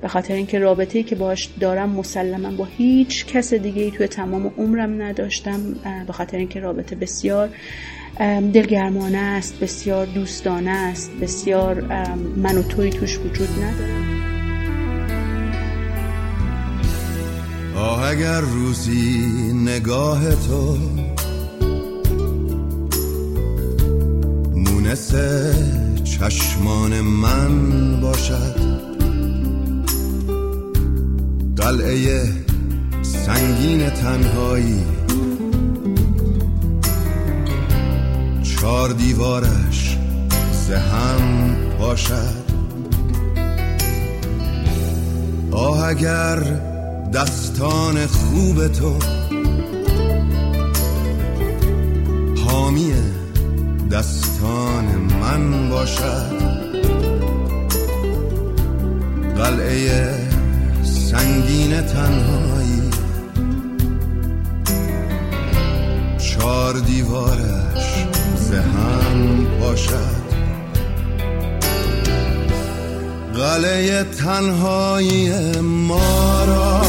[0.00, 4.46] به خاطر اینکه رابطه‌ای که باش دارم مسلما با هیچ کس دیگه ای توی تمام
[4.58, 5.74] عمرم نداشتم.
[6.06, 7.48] به خاطر اینکه رابطه بسیار
[8.52, 11.80] دلگرمانه است بسیار دوستانه است بسیار
[12.36, 14.17] من و توی توش وجود نداره
[17.78, 19.26] آه اگر روزی
[19.64, 20.78] نگاه تو
[24.54, 25.12] مونس
[26.04, 28.60] چشمان من باشد
[31.56, 32.22] قلعه
[33.02, 34.84] سنگین تنهایی
[38.42, 39.98] چار دیوارش
[40.68, 42.48] زهم باشد.
[45.50, 46.67] آه اگر
[47.12, 48.96] دستان خوب تو.
[52.44, 52.92] حامی
[53.90, 54.84] دستان
[55.20, 56.32] من باشد.
[59.36, 60.14] قلعه
[60.82, 62.90] سنگین تنهایی.
[66.18, 70.18] چار دیوارش زهم باشد.
[73.34, 76.87] قلعه تنهایی ما را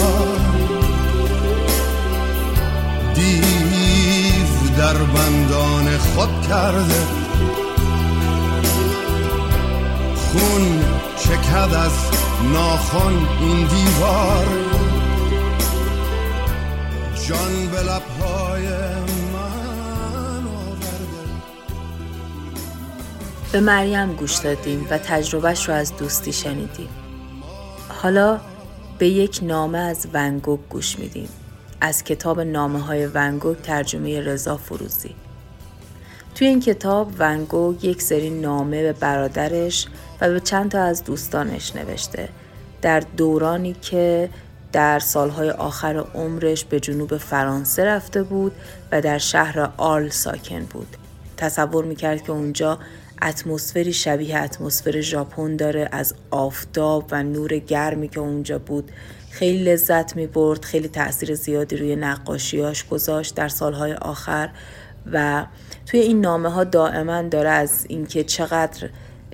[4.79, 7.01] در بندان خود کرده
[10.15, 10.83] خون
[11.17, 11.91] چکد از
[12.53, 14.45] ناخن این دیوار
[17.27, 18.67] جان به لبهای
[23.51, 26.89] به مریم گوش دادیم و تجربهش رو از دوستی شنیدیم.
[27.89, 28.39] حالا
[28.97, 31.29] به یک نامه از ونگوک گوش میدیم.
[31.81, 35.15] از کتاب نامه های ونگوک ترجمه رضا فروزی.
[36.35, 39.87] توی این کتاب ونگوک یک سری نامه به برادرش
[40.21, 42.29] و به چند تا از دوستانش نوشته
[42.81, 44.29] در دورانی که
[44.71, 48.51] در سالهای آخر عمرش به جنوب فرانسه رفته بود
[48.91, 50.97] و در شهر آل ساکن بود.
[51.37, 52.79] تصور می‌کرد که اونجا
[53.21, 58.91] اتمسفری شبیه اتمسفر ژاپن داره از آفتاب و نور گرمی که اونجا بود
[59.29, 64.49] خیلی لذت می برد خیلی تاثیر زیادی روی نقاشیاش گذاشت در سالهای آخر
[65.11, 65.45] و
[65.85, 68.89] توی این نامه ها دائما داره از اینکه چقدر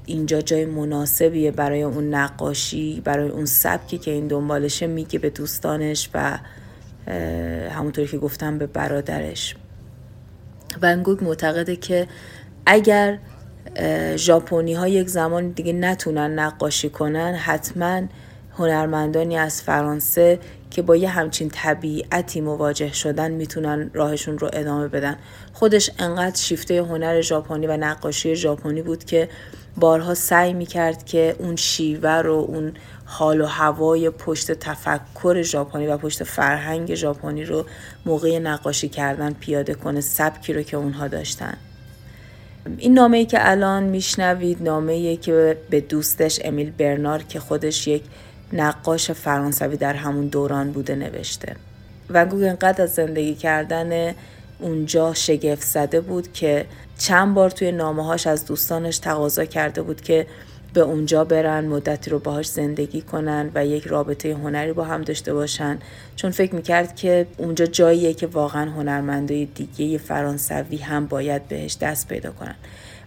[0.05, 6.09] اینجا جای مناسبیه برای اون نقاشی برای اون سبکی که این دنبالشه میگه به دوستانش
[6.13, 6.39] و
[7.69, 9.55] همونطوری که گفتم به برادرش.
[10.81, 12.07] ونگوگ معتقده که
[12.65, 13.19] اگر
[14.15, 18.01] ژاپنی ها یک زمان دیگه نتونن نقاشی کنن حتما
[18.57, 20.39] هنرمندانی از فرانسه
[20.71, 25.17] که با یه همچین طبیعتی مواجه شدن می‌تونن راهشون رو ادامه بدن.
[25.53, 29.29] خودش انقدر شیفته هنر ژاپنی و نقاشی ژاپنی بود که
[29.77, 32.73] بارها سعی می‌کرد که اون شیوه رو اون
[33.05, 37.65] حال و هوای پشت تفکر ژاپنی و پشت فرهنگ ژاپنی رو
[38.05, 41.57] موقع نقاشی کردن پیاده کنه سبکی رو که اونها داشتن.
[42.77, 47.87] این نامه ای که الان میشنوید نامه ای که به دوستش امیل برنار که خودش
[47.87, 48.03] یک
[48.53, 51.55] نقاش فرانسوی در همون دوران بوده نوشته.
[52.09, 54.15] و گوگ انقدر از زندگی کردن
[54.59, 56.65] اونجا شگفت زده بود که
[56.97, 60.27] چند بار توی نامه هاش از دوستانش تقاضا کرده بود که
[60.73, 65.33] به اونجا برن مدتی رو باهاش زندگی کنن و یک رابطه هنری با هم داشته
[65.33, 65.79] باشن.
[66.15, 72.07] چون فکر می‌کرد که اونجا جاییه که واقعا هنرمندای دیگه فرانسوی هم باید بهش دست
[72.07, 72.55] پیدا کنن.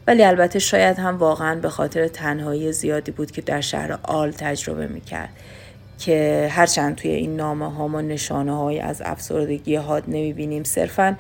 [0.09, 4.87] ولی البته شاید هم واقعا به خاطر تنهایی زیادی بود که در شهر آل تجربه
[4.87, 5.29] می‌کرد
[5.99, 11.17] که هرچند توی این نامه ها ما نشانه های از افسردگی حاد نمی‌بینیم صرفا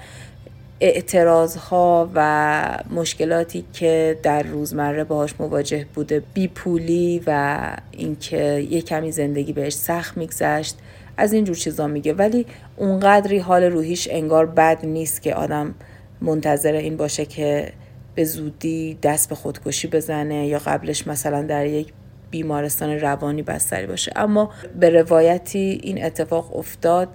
[0.80, 9.12] اعتراض ها و مشکلاتی که در روزمره باهاش مواجه بوده بیپولی و اینکه یه کمی
[9.12, 10.76] زندگی بهش سخت میگذشت
[11.16, 12.12] از این جور چیزا میگه.
[12.12, 12.46] ولی
[12.76, 15.74] اونقدری حال روحیش انگار بد نیست که آدم
[16.20, 17.72] منتظر این باشه که
[18.18, 21.92] به زودی دست به خودکشی بزنه یا قبلش مثلا در یک
[22.30, 24.12] بیمارستان روانی بستری باشه.
[24.16, 24.50] اما
[24.80, 27.08] به روایتی این اتفاق افتاد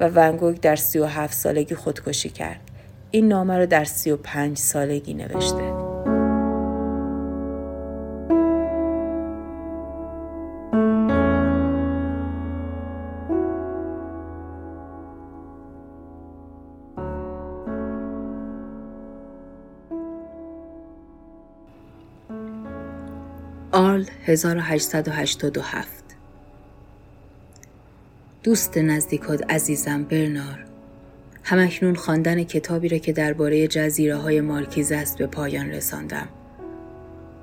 [0.00, 2.60] و ونگوگ در 37 سالگی خودکشی کرد.
[3.10, 5.89] این نامه رو در 35 سالگی نوشته.
[24.00, 26.04] آرل 1887
[28.42, 30.64] دوست نزدیکات عزیزم برنار
[31.42, 36.28] همکنون خواندن کتابی را که درباره جزیره های مارکیز است به پایان رساندم.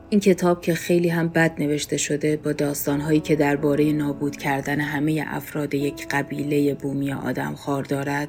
[0.09, 5.23] این کتاب که خیلی هم بد نوشته شده با داستانهایی که درباره نابود کردن همه
[5.27, 8.27] افراد یک قبیله بومی آدم خار دارد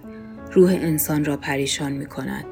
[0.53, 2.45] روح انسان را پریشان می کند.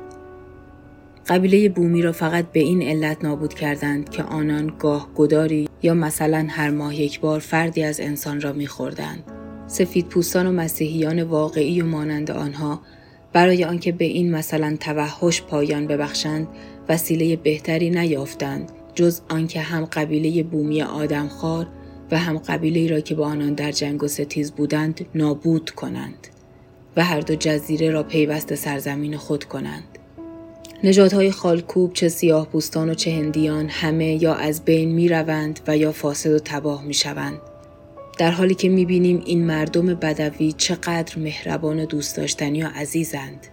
[1.29, 6.47] قبیله بومی را فقط به این علت نابود کردند که آنان گاه گداری یا مثلا
[6.51, 9.25] هر ماه یک بار فردی از انسان را میخوردند.
[9.67, 12.81] سفید پوستان و مسیحیان واقعی و مانند آنها
[13.33, 16.49] برای آنکه به این مثلا توحش پایان ببخشند
[16.89, 21.67] وسیله بهتری نیافتند جز آنکه هم قبیله بومی آدمخوار
[22.11, 26.29] و هم قبیله را که با آنان در جنگ و ستیز بودند نابود کنند
[26.97, 29.96] و هر دو جزیره را پیوست سرزمین خود کنند
[30.85, 35.77] نژادهای خالکوب چه سیاه پوستان و چه هندیان همه یا از بین می روند و
[35.77, 37.39] یا فاسد و تباه می شوند.
[38.19, 43.47] در حالی که می بینیم این مردم بدوی چقدر مهربان و دوست داشتنی و عزیزند.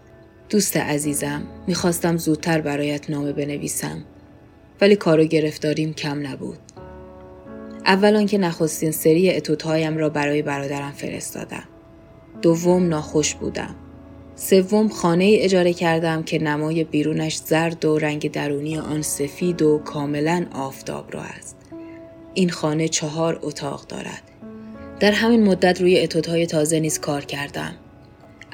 [0.49, 4.03] دوست عزیزم می‌خواستم زودتر برایت نامه بنویسم
[4.81, 6.59] ولی کار و گرفتاریم کم نبود.
[7.85, 11.63] اول که نخستین سری اتوتهایم را برای برادرم فرستادم.
[12.41, 13.75] دوم ناخوش بودم.
[14.35, 19.77] سوم خانه ای اجاره کردم که نمای بیرونش زرد و رنگ درونی آن سفید و
[19.77, 21.57] کاملا آفتاب را است.
[22.33, 24.21] این خانه چهار اتاق دارد.
[24.99, 27.75] در همین مدت روی اتودهای تازه نیز کار کردم.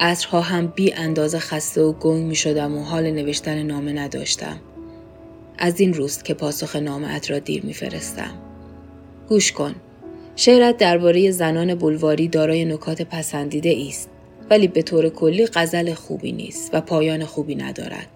[0.00, 4.60] عصرها هم بی اندازه خسته و گنگ می شدم و حال نوشتن نامه نداشتم.
[5.58, 8.32] از این روست که پاسخ نامه را دیر می فرستم.
[9.28, 9.74] گوش کن.
[10.36, 14.10] شعرت درباره زنان بلواری دارای نکات پسندیده است
[14.50, 18.06] ولی به طور کلی غزل خوبی نیست و پایان خوبی ندارد.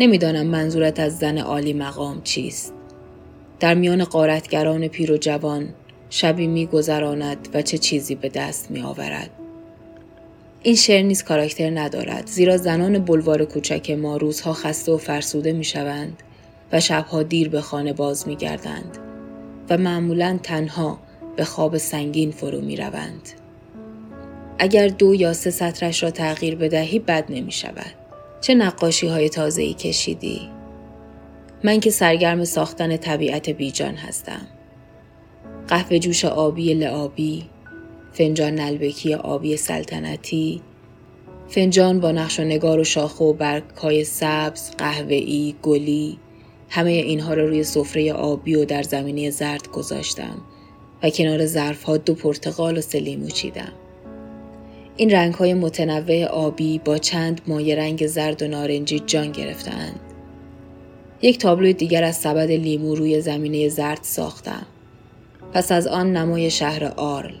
[0.00, 2.72] نمی‌دانم منظورت از زن عالی مقام چیست.
[3.60, 5.68] در میان قارتگران پیر و جوان
[6.10, 9.30] شبی می گذراند و چه چیزی به دست می آورد.
[10.62, 15.64] این شعر نیز کاراکتر ندارد زیرا زنان بلوار کوچک ما روزها خسته و فرسوده می
[15.64, 16.22] شوند
[16.72, 18.98] و شبها دیر به خانه باز می گردند
[19.70, 20.98] و معمولا تنها
[21.36, 23.41] به خواب سنگین فرو می روند.
[24.62, 27.94] اگر دو یا سه سطرش را تغییر بدهی بد نمی شود.
[28.40, 30.40] چه نقاشی های تازه ای کشیدی؟
[31.64, 34.46] من که سرگرم ساختن طبیعت بیجان هستم.
[35.68, 37.44] قهوه جوش آبی لعابی،
[38.12, 40.62] فنجان نلبکی آبی سلطنتی،
[41.48, 46.18] فنجان با نقش و نگار و شاخه و برگهای سبز، قهوه‌ای، گلی،
[46.68, 50.42] همه اینها را روی سفره آبی و در زمینه زرد گذاشتم
[51.02, 53.72] و کنار ظرفها دو پرتقال و سلیمو چیدم.
[54.96, 60.00] این رنگ های متنوع آبی با چند مایه رنگ زرد و نارنجی جان گرفتند.
[61.22, 64.66] یک تابلو دیگر از سبد لیمو روی زمینه زرد ساختم.
[65.52, 67.34] پس از آن نمای شهر آرل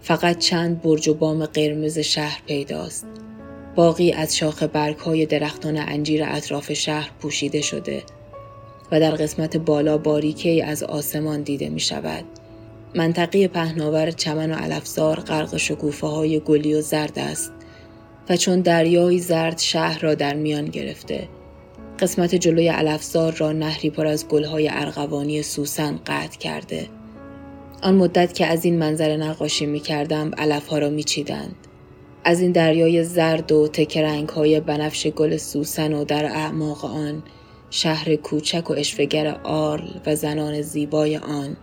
[0.00, 3.06] فقط چند برج و بام قرمز شهر پیداست
[3.74, 8.02] باقی از شاخ برگ های درختان انجیر اطراف شهر پوشیده شده
[8.92, 12.24] و در قسمت بالا باریکی از آسمان دیده می شود.
[12.94, 17.52] منطقه پهناور چمن و علفزار غرق شکوفه های گلی و زرد است
[18.28, 21.28] و چون دریای زرد شهر را در میان گرفته
[21.98, 26.86] قسمت جلوی علفزار را نهری پر از گلهای ارغوانی سوسن قطع کرده
[27.82, 31.54] آن مدت که از این منظر نقاشی می کردم علفها را می چیدند.
[32.24, 37.22] از این دریای زرد و تکرنگ های بنفش گل سوسن و در اعماق آن
[37.70, 41.56] شهر کوچک و اشفگر آرل و زنان زیبای آن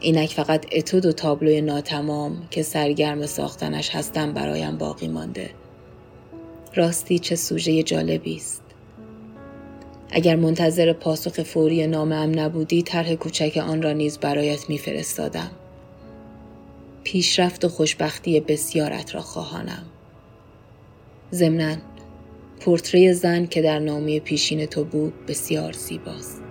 [0.00, 5.50] اینک فقط اتود و تابلوی ناتمام که سرگرم ساختنش هستم برایم باقی مانده.
[6.74, 8.62] راستی چه سوژه جالبی است.
[10.10, 15.50] اگر منتظر پاسخ فوری نامم نبودی طرح کوچک آن را نیز برایت میفرستادم.
[17.04, 19.86] پیشرفت و خوشبختی بسیارت را خواهانم.
[21.32, 21.76] ضمنا
[22.60, 26.42] پورتری زن که در نامه پیشین تو بود بسیار زیباست.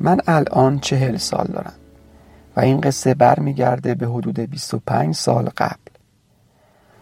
[0.00, 1.72] من الان چهل سال دارم
[2.56, 5.76] و این قصه برمیگرده به حدود 25 سال قبل.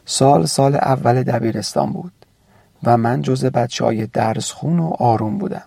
[0.05, 2.12] سال سال اول دبیرستان بود
[2.82, 5.62] و من جز بچه های درس خون و آروم بودم.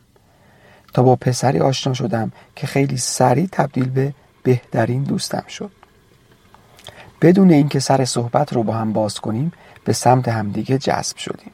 [0.94, 4.14] تا با پسری آشنا شدم که خیلی سریع تبدیل به
[4.44, 5.72] بهترین دوستم شد.
[7.22, 9.52] بدون اینکه سر صحبت رو با هم باز کنیم
[9.86, 11.52] به سمت همدیگه جذب شدیم.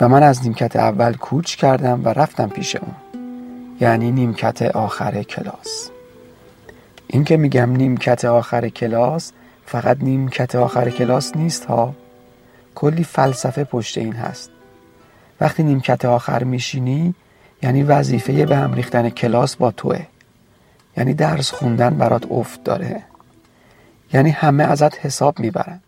[0.00, 3.07] و من از نیمکت اول کوچ کردم و رفتم پیش اون.
[3.80, 5.90] یعنی نیمکت آخر کلاس.
[7.06, 9.32] این که میگم نیمکت آخر کلاس
[9.66, 11.94] فقط نیمکت آخر کلاس نیست ها.
[12.74, 14.50] کلی فلسفه پشت این هست.
[15.40, 17.14] وقتی نیمکت آخر میشینی
[17.62, 20.06] یعنی وظیفه به هم ریختن کلاس با توه.
[20.96, 23.02] یعنی درس خوندن برات افت داره.
[24.12, 25.80] یعنی همه ازت حساب می‌برن.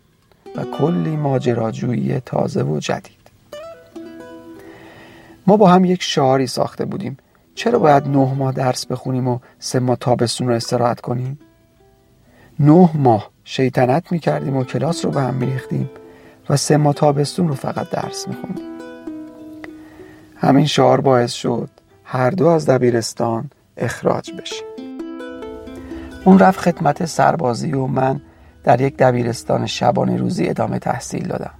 [0.56, 3.20] و کلی ماجراجویی تازه و جدید.
[5.46, 7.18] ما با هم یک شعاری ساخته بودیم.
[7.54, 11.38] چرا باید نه ماه درس بخونیم و سه ماه تابستون رو استراحت کنیم؟
[12.60, 15.90] نه ماه شیطنت می‌کردیم و کلاس رو به هم میریختیم
[16.48, 18.70] و سه ماه تابستون رو فقط درس می‌خونیم
[20.36, 21.68] همین شعار باعث شد
[22.04, 24.64] هر دو از دبیرستان اخراج بشیم
[26.24, 28.20] اون رفت خدمت سربازی و من
[28.64, 31.54] در یک دبیرستان شبانه روزی ادامه تحصیل دادم.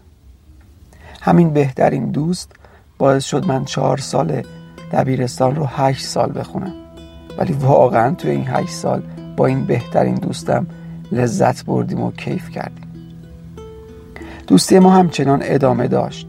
[1.21, 2.53] همین بهترین دوست
[2.99, 4.43] باعث شد من چهار سال
[4.93, 6.73] دبیرستان رو هشت سال بخونم.
[7.39, 9.03] ولی واقعا توی این هشت سال
[9.37, 10.67] با این بهترین دوستم
[11.13, 12.85] لذت بردیم و کیف کردیم.
[14.47, 16.29] دوستی ما همچنان ادامه داشت.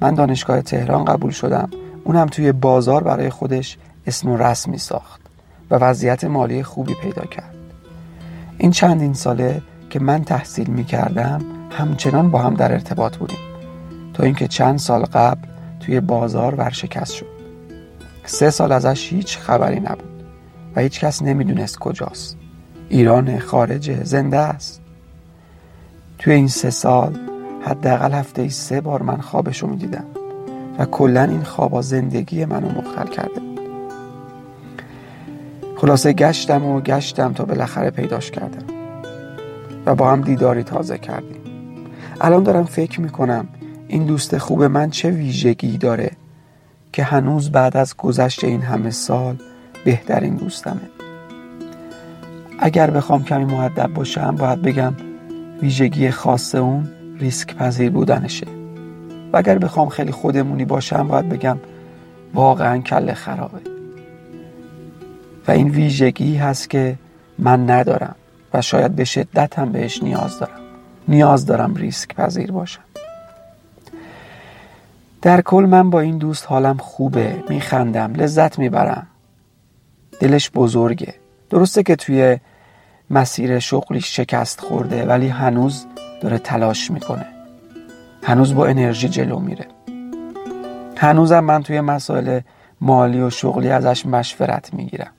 [0.00, 1.68] من دانشگاه تهران قبول شدم.
[2.04, 5.20] اونم توی بازار برای خودش اسم و رسمی ساخت
[5.70, 7.54] و وضعیت مالی خوبی پیدا کرد.
[8.58, 11.40] این چندین ساله که من تحصیل می کردم
[11.70, 13.38] همچنان با هم در ارتباط بودیم.
[14.14, 15.48] تا اینکه چند سال قبل
[15.80, 17.37] توی بازار ورشکست شد.
[18.30, 20.22] سه سال ازش هیچ خبری نبود
[20.76, 22.36] و هیچ کس نمی‌دونست کجاست.
[22.88, 24.80] ایران خارجه زنده است.
[26.18, 27.18] توی این سه سال
[27.62, 30.04] حداقل هفته ای سه بار من خوابشو می‌دیدم
[30.78, 33.60] و کلا این خوابا زندگی منو مختل کرده بود.
[35.76, 38.64] خلاصه گشتم و گشتم تا بالاخره پیداش کردم
[39.86, 41.40] و با هم دیداری تازه کردیم.
[42.20, 43.48] الان دارم فکر می‌کنم
[43.88, 46.10] این دوست خوب من چه ویژگی داره
[46.92, 49.36] که هنوز بعد از گذشت این همه سال
[49.84, 50.80] بهترین دوستمه.
[52.58, 54.94] اگر بخوام کمی معدب باشم باید بگم
[55.62, 58.46] ویژگی خاص اون ریسک پذیر بودنشه.
[59.32, 61.58] و اگر بخوام خیلی خودمونی باشم باید بگم
[62.34, 63.58] واقعا کل خرابه.
[65.48, 66.98] و این ویژگی هست که
[67.38, 68.14] من ندارم
[68.54, 70.60] و شاید به شدت هم بهش نیاز دارم.
[71.08, 72.87] نیاز دارم ریسک پذیر باشم.
[75.22, 79.06] در کل من با این دوست حالم خوبه میخندم لذت می‌برم.
[80.20, 81.14] دلش بزرگه.
[81.50, 82.38] درسته که توی
[83.10, 85.86] مسیر شغلیش شکست خورده ولی هنوز
[86.20, 87.26] داره تلاش می‌کنه.
[88.22, 89.66] هنوز با انرژی جلو میره.
[90.96, 92.40] هنوزم من توی مسائل
[92.80, 95.12] مالی و شغلی ازش مشورت می‌گیرم.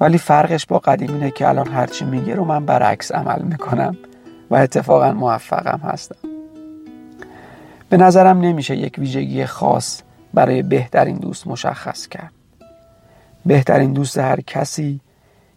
[0.00, 3.96] ولی فرقش با قدیم اینه که الان هرچی میگه رو من برعکس عمل می‌کنم
[4.50, 6.37] و اتفاقا موفقم هستم.
[7.88, 10.02] به نظرم نمیشه یک ویژگی خاص
[10.34, 12.32] برای بهترین دوست مشخص کرد.
[13.46, 15.00] بهترین دوست هر کسی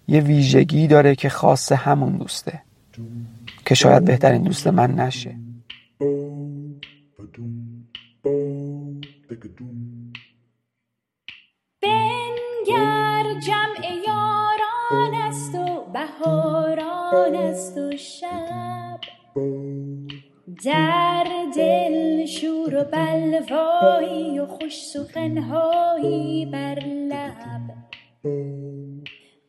[0.08, 2.62] یه ویژگی داره که خاص همون دوسته
[3.66, 5.36] که شاید بهترین دوست من نشه.
[11.82, 19.00] بنگر جمع یاران است و بهاران است و شب.
[20.66, 27.62] در دل شور و بلوایی و خوش سخنهایی بر لب.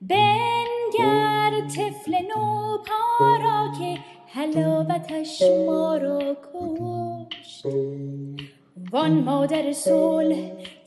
[0.01, 7.67] بنگر طفل نوپا را که حلاوتش ما را کشت.
[8.93, 10.37] وان مادر صلح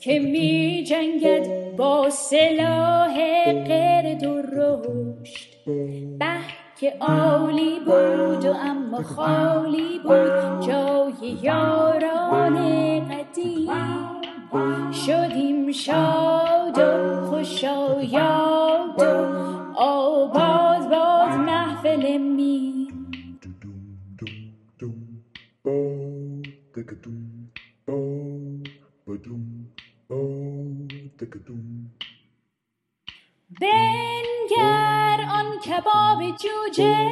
[0.00, 3.14] که می جنگد با سلاح
[3.52, 5.48] قرد و رشد
[6.18, 12.56] به که عالی بود و اما خالی بود جای یاران
[13.08, 13.70] قدیم
[14.92, 19.02] شدیم شاد و خوشایاد و
[19.76, 22.76] آباد باد محفل می
[33.60, 37.08] بنگر آن کباب جوجه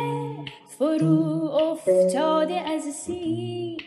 [0.79, 3.83] فرو افتاده از سیخ.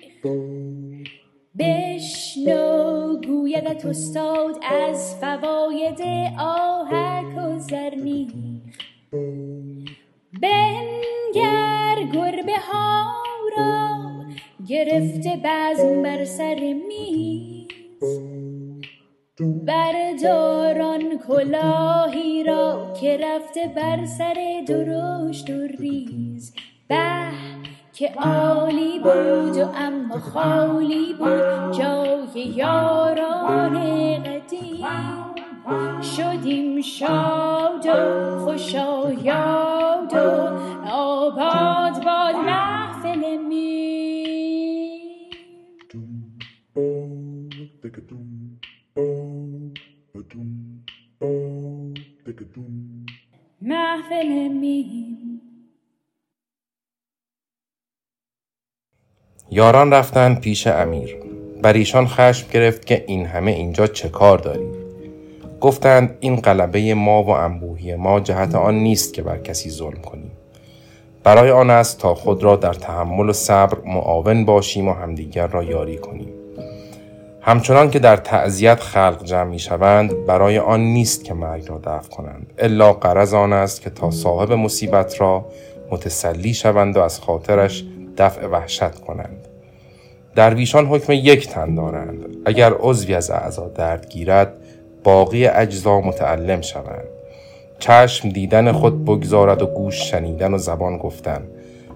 [1.60, 6.02] بشنو گویدت استاد از فواید
[6.40, 8.32] آهک و زرنیخ
[10.42, 13.14] بنگر گربه ها
[13.58, 13.98] را
[14.68, 18.47] گرفته بزم بر سر میز.
[19.40, 26.54] برداران کلاهی را که رفته بر سر درشت و ریز.
[26.88, 26.98] به
[27.94, 33.74] که عالی بود و اما خالی بود جای یاران
[34.24, 34.86] قدیم.
[36.02, 40.58] شدیم شاد و خوشایاد و
[40.92, 43.78] آباد باد محفل می
[53.62, 55.42] محفل میم.
[59.52, 61.16] یاران رفتند پیش امیر.
[61.62, 64.76] بر ایشان خشم گرفت که این همه اینجا چه کار دارید
[65.62, 70.32] گفتند این غلبه ما و انبوهی ما جهت آن نیست که بر کسی ظلم کنیم.
[71.24, 75.64] برای آن است تا خود را در تحمل و صبر معاون باشیم و همدیگر را
[75.64, 76.37] یاری کنیم.
[77.48, 82.10] همچنان که در تعذیت خلق جمع می شوند برای آن نیست که مرگ را دفع
[82.10, 82.54] کنند.
[82.58, 85.46] الا قرض آن است که تا صاحب مصیبت را
[85.92, 87.86] متسلی شوند و از خاطرش
[88.18, 89.48] دفع وحشت کنند.
[90.36, 92.26] درویشان حکم یک تن دارند.
[92.46, 94.54] اگر عضوی از اعضا درد گیرد
[95.04, 97.08] باقی اجزا متعلم شوند.
[97.80, 101.42] چشم دیدن خود بگذارد و گوش شنیدن و زبان گفتن.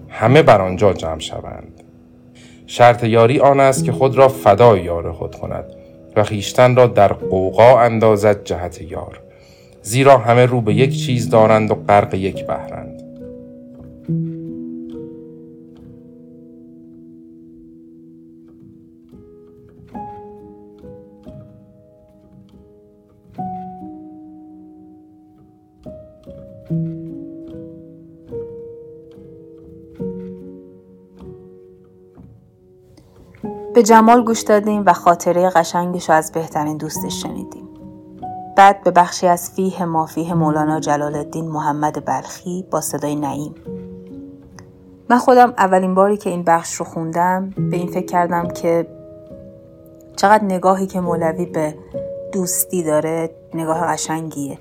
[0.08, 1.81] همه بر آنجا جمع شوند.
[2.72, 5.64] شرط یاری آن است که خود را فدای یار خود کند
[6.16, 9.20] و خیشتن را در قوقا اندازد جهت یار
[9.82, 12.91] زیرا همه رو به یک چیز دارند و غرق یک بهرند
[33.74, 37.68] به جمال گوش دادیم و خاطره قشنگش رو از بهترین دوستش شنیدیم.
[38.56, 43.54] بعد به بخشی از فیه مافیه مولانا جلال الدین محمد بلخی با صدای نعیم.
[45.10, 48.86] من خودم اولین باری که این بخش رو خوندم به این فکر کردم که
[50.16, 51.74] چقدر نگاهی که مولوی به
[52.32, 54.58] دوستی داره نگاه قشنگیه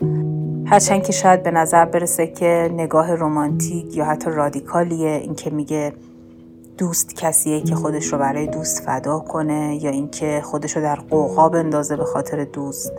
[0.65, 5.93] هرچند که شاید به نظر برسه که نگاه رمانتیک یا حتی رادیکالیه این که میگه
[6.81, 11.49] دوست کسیه که خودش رو برای دوست فدا کنه یا اینکه خودش رو در قوقا
[11.49, 12.93] بندازه به خاطر دوست.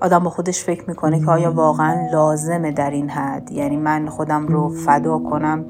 [0.00, 4.46] آدم با خودش فکر می‌کنه که آیا واقعا لازمه در این حد؟ یعنی من خودم
[4.46, 5.64] رو فدا کنم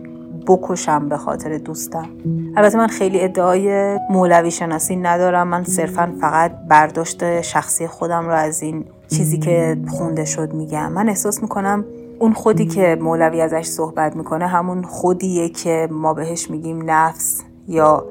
[0.47, 2.09] بکشم به خاطر دوستم.
[2.57, 5.49] البته من خیلی ادعای مولوی شناسی ندارم.
[5.49, 10.93] من صرفا فقط برداشت شخصی خودم رو از این چیزی که خونده شد میگم.
[10.93, 11.85] من احساس می‌کنم
[12.21, 18.07] اون خودی که مولوی ازش صحبت می‌کنه همون خودیه که ما بهش میگیم نفس یا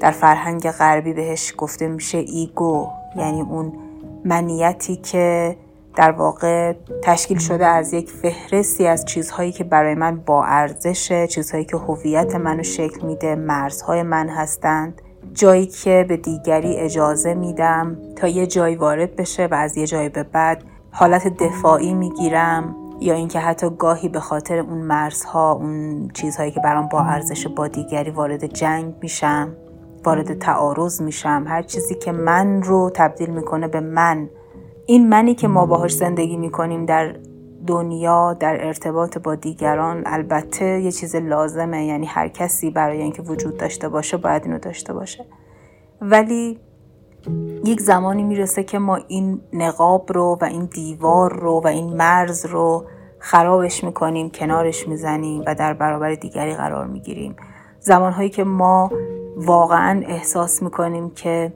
[0.00, 3.72] در فرهنگ غربی بهش گفته میشه ایگو یعنی اون
[4.24, 5.56] منیتی که
[5.96, 11.64] در واقع تشکیل شده از یک فهرستی از چیزهایی که برای من با ارزشه چیزهایی
[11.64, 15.02] که هویت منو شکل میده مرزهای من هستند.
[15.32, 20.08] جایی که به دیگری اجازه میدم تا یه جایی وارد بشه و از یه جایی
[20.08, 22.76] به بعد حالت دفاعی می‌گیرم.
[23.00, 27.68] یا اینکه حتی گاهی به خاطر اون مرزها اون چیزهایی که برام با ارزش با
[27.68, 29.56] دیگری وارد جنگ میشم
[30.04, 34.28] وارد تعارض میشم هر چیزی که من رو تبدیل می‌کنه به من.
[34.86, 37.16] این منی که ما باهاش زندگی می‌کنیم در
[37.66, 43.56] دنیا در ارتباط با دیگران البته یه چیز لازمه یعنی هر کسی برای اینکه وجود
[43.56, 45.26] داشته باشه باید اینو داشته باشه.
[46.00, 46.60] ولی
[47.64, 52.46] یک زمانی می‌رسه که ما این نقاب رو و این دیوار رو و این مرز
[52.46, 52.84] رو
[53.18, 57.36] خرابش می‌کنیم کنارش می‌زنیم و در برابر دیگری قرار می‌گیریم.
[57.80, 58.90] زمانهایی که ما
[59.36, 61.52] واقعا احساس می‌کنیم که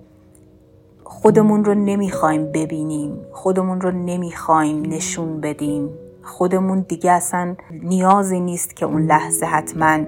[1.05, 5.91] خودمون رو نمی‌خوایم ببینیم خودمون رو نمی‌خوایم نشون بدیم.
[6.23, 9.99] خودمون دیگه اصلا نیازی نیست که اون لحظه حتما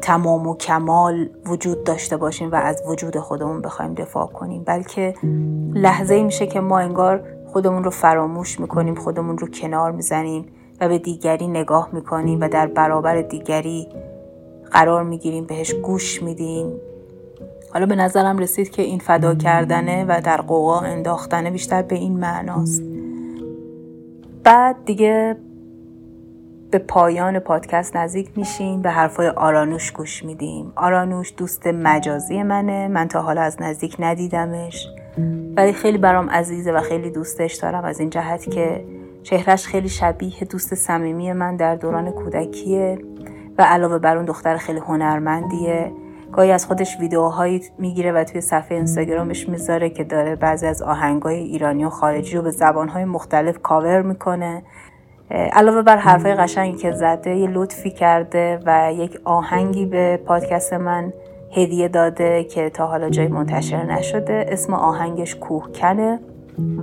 [0.00, 5.14] تمام و کمال وجود داشته باشیم و از وجود خودمون بخوایم دفاع کنیم بلکه
[5.74, 10.46] لحظه میشه که ما انگار خودمون رو فراموش می‌کنیم خودمون رو کنار می‌زنیم
[10.80, 13.88] و به دیگری نگاه می‌کنیم و در برابر دیگری
[14.70, 16.72] قرار می‌گیریم بهش گوش میدیم.
[17.72, 22.18] حالا به نظرم رسید که این فدا کردنه و در قوقا انداختنه بیشتر به این
[22.18, 22.82] معناست.
[24.44, 25.36] بعد دیگه
[26.74, 30.72] به پایان پادکست نزدیک میشیم به حرفای آرانوش گوش میدیم.
[30.76, 32.88] آرانوش دوست مجازی منه.
[32.88, 34.88] من تا حالا از نزدیک ندیدمش.
[35.56, 37.84] ولی خیلی برام عزیزه و خیلی دوستش دارم.
[37.84, 38.84] از این جهت که
[39.22, 42.98] چهرش خیلی شبیه دوست صمیمی من در دوران کودکیه
[43.58, 45.92] و علاوه بر اون دختر خیلی هنرمندیه.
[46.32, 51.38] گاهی از خودش ویدیوهایی می‌گیره و توی صفحه اینستاگرامش می‌ذاره که داره بعضی از آهنگای
[51.38, 54.62] ایرانی و خارجی رو به زبانهای مختلف کاور می‌کنه.
[55.30, 61.12] علاوه بر حرفای قشنگی که زده یه لطفی کرده و یک آهنگی به پادکست من
[61.52, 64.46] هدیه داده که تا حالا جای منتشر نشده.
[64.48, 66.20] اسم آهنگش کوهکنه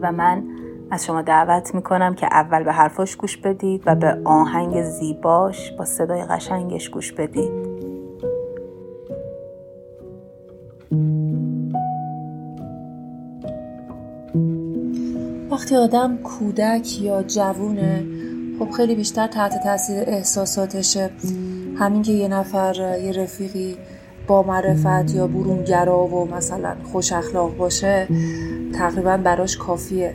[0.02, 0.44] و من
[0.92, 5.86] از شما دعوت می‌کنم که اول به حرفاش گوش بدید و به آهنگ زیباش با
[5.86, 7.72] صدای قشنگش گوش بدید.
[15.52, 18.04] وقتی آدم کودک یا جوونه
[18.62, 21.10] خب خیلی بیشتر تحت تاثیر احساساتشه
[21.80, 23.78] همین که یه نفر یه رفیقی
[24.28, 28.08] با معرفت یا برونگرا و مثلا خوش اخلاق باشه
[28.74, 30.14] تقریبا براش کافیه.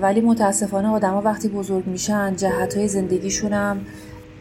[0.00, 3.80] ولی متاسفانه آدما وقتی بزرگ میشن جهت های زندگیشون هم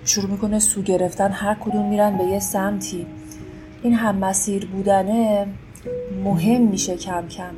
[0.06, 3.06] شروع می‌کنه سو گرفتن هر کدوم میرن به یه سمتی.
[3.84, 5.48] این هم مسیر بودنه
[6.24, 7.54] مهم میشه کم کم.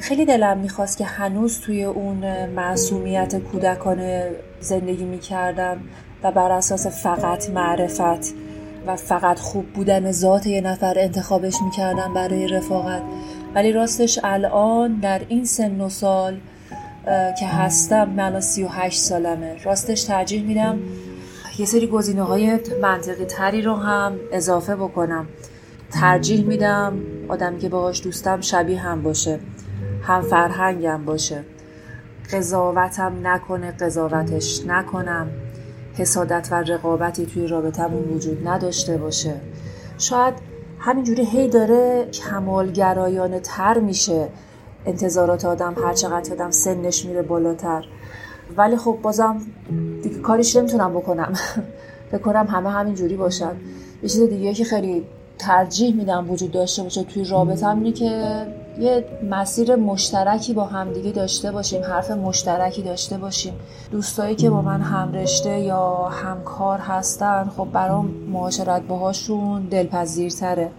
[0.00, 4.30] خیلی دلم می‌خواست که هنوز توی اون معصومیت کودکانه
[4.62, 5.80] زندگی می‌کردم
[6.22, 8.34] و بر اساس فقط معرفت
[8.86, 13.02] و فقط خوب بودن ذات یه نفر انتخابش می‌کردم برای رفاقت.
[13.54, 16.36] ولی راستش الان در این سن و سال
[17.38, 19.56] که هستم من الان 38 سالمه.
[19.64, 20.78] راستش ترجیح میدم
[21.58, 25.26] یه سری گزینه های منطقی تری رو هم اضافه بکنم.
[25.90, 26.98] ترجیح میدم
[27.28, 29.38] آدمی که باهاش دوستم شبیه هم باشه
[30.02, 31.44] هم فرهنگم باشه.
[32.32, 35.30] قضاوتم نکنه قضاوتش نکنم.
[35.94, 39.34] حسادت و رقابتی توی رابطمون وجود نداشته باشه.
[39.98, 40.34] شاید
[40.78, 44.28] همینجوری هی داره کمالگرایانه تر میشه.
[44.86, 47.84] انتظارات آدم هر چقدر آدم سنش میره بالاتر.
[48.56, 49.40] ولی خب بازم
[50.02, 51.32] دیگه کاریش نمی‌تونم بکنم.
[52.12, 53.52] بکنم همه همینجوری باشن.
[54.02, 55.06] یه چیز دیگه که خیلی
[55.42, 57.68] ترجیح میدم وجود داشته باشه توی رابطه.
[57.68, 58.46] اینه که
[58.80, 63.52] یه مسیر مشترکی با همدیگه داشته باشیم حرف مشترکی داشته باشیم.
[63.90, 70.70] دوستایی که با من همرشته یا همکار هستن خب برام معاشرت باهاشون دلپذیرتره.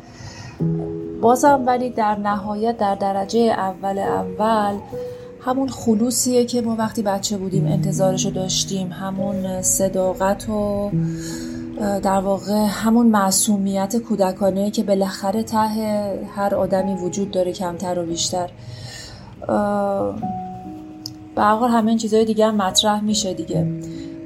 [1.22, 4.78] بازم ولی در نهایت در درجه اول اول
[5.41, 8.91] همون خلوصیه که ما وقتی بچه بودیم انتظارشو داشتیم.
[8.91, 10.91] همون صداقت و
[11.80, 15.58] در واقع همون معصومیت کودکانه که بالاخره ته
[16.36, 18.50] هر آدمی وجود داره کمتر و بیشتر.
[21.36, 23.68] به حال همه این چیزهای دیگه هم مطرح میشه دیگه.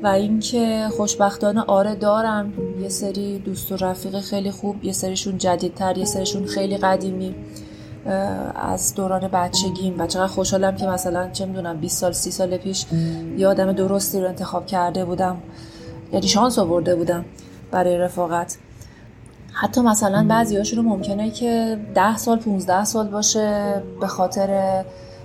[0.04, 5.98] و اینکه خوشبختانه آره دارم یه سری دوست و رفیق خیلی خوب یه سریشون جدیدتر
[5.98, 7.36] یه سریشون خیلی قدیمی
[8.56, 10.00] از دوران بچگیم.
[10.00, 12.86] و چقدر خوشحالم که مثلا چه می‌دونم 20 سال 30 سال پیش
[13.38, 15.38] یه آدم درستی رو انتخاب کرده بودم.
[16.14, 17.26] یعنی شانس آورده بودم
[17.72, 18.58] برای رفاقت.
[19.54, 24.84] حتی مثلا بعضی رو ممکنه که ده سال 15 سال باشه به خاطر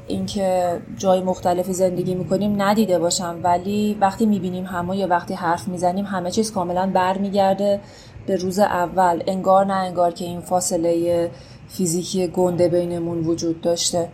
[0.09, 3.41] اینکه جای مختلفی زندگی می‌کنیم ندیده باشم.
[3.43, 7.81] ولی وقتی می‌بینیم همه یا وقتی حرف می‌زنیم همه چیز کاملا برمیگرده
[8.27, 9.23] به روز اول.
[9.27, 11.31] انگار نه انگار که این فاصله
[11.69, 14.09] فیزیکی گنده بینمون وجود داشته.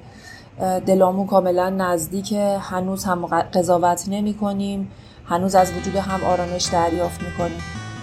[0.87, 2.59] دلامون کاملا نزدیکه.
[2.59, 4.91] هنوز هم قضاوت نمی کنیم
[5.31, 7.63] هنوز از وجود هم آرامش دریافت می کنیم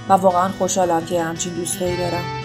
[0.09, 2.44] و واقعا خوشحالم که همچین دوستایی دارم.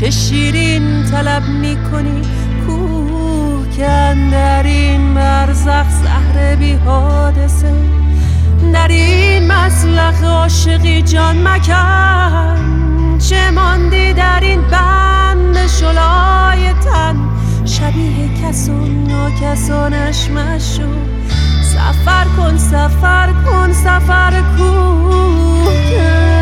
[0.00, 2.22] چه شیرین طلب می‌کنی؟
[2.66, 7.72] کوه کن در این برزخ زهر بی حادثه.
[8.72, 13.18] در این مسلخ عاشقی جان مکن.
[13.18, 17.16] چه ماندی در این بند شلای تن؟
[17.64, 20.88] شبیه کسون ناکسانش مشو
[21.62, 26.33] سفر کن سفر کن سفر کن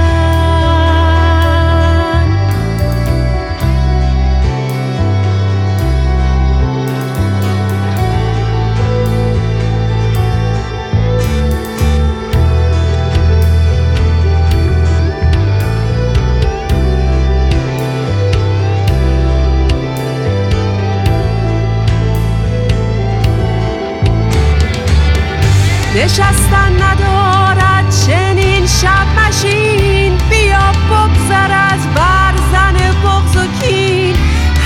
[26.03, 30.19] نشستن ندارد چنین شب مشین.
[30.31, 32.75] بیا بگذر از برزن
[33.05, 34.17] بغز و کین.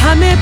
[0.05, 0.37] همه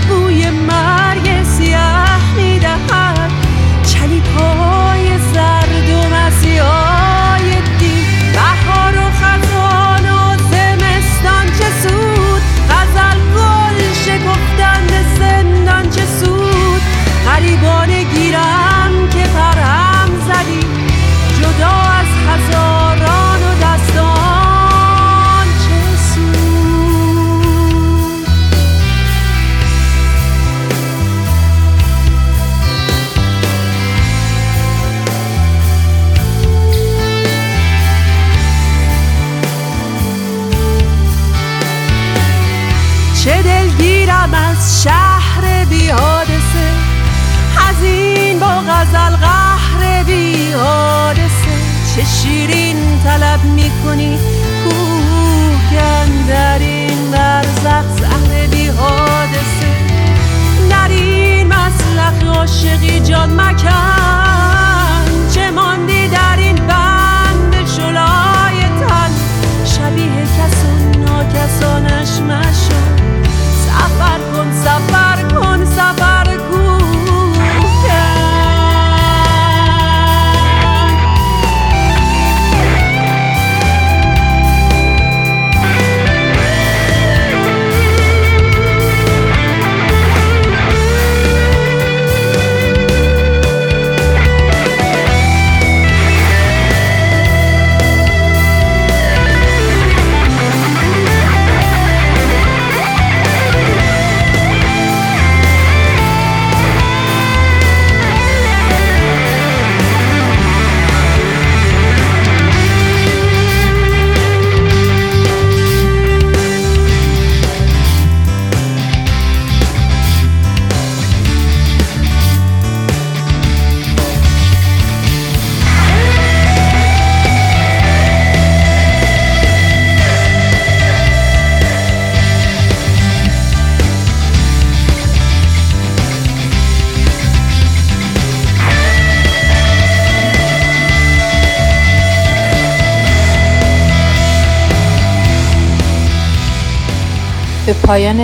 [147.94, 148.20] پایان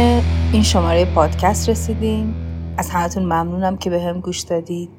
[0.53, 2.35] این شماره پادکست رسیدیم.
[2.77, 4.91] از همتون ممنونم که به هم گوش دادید.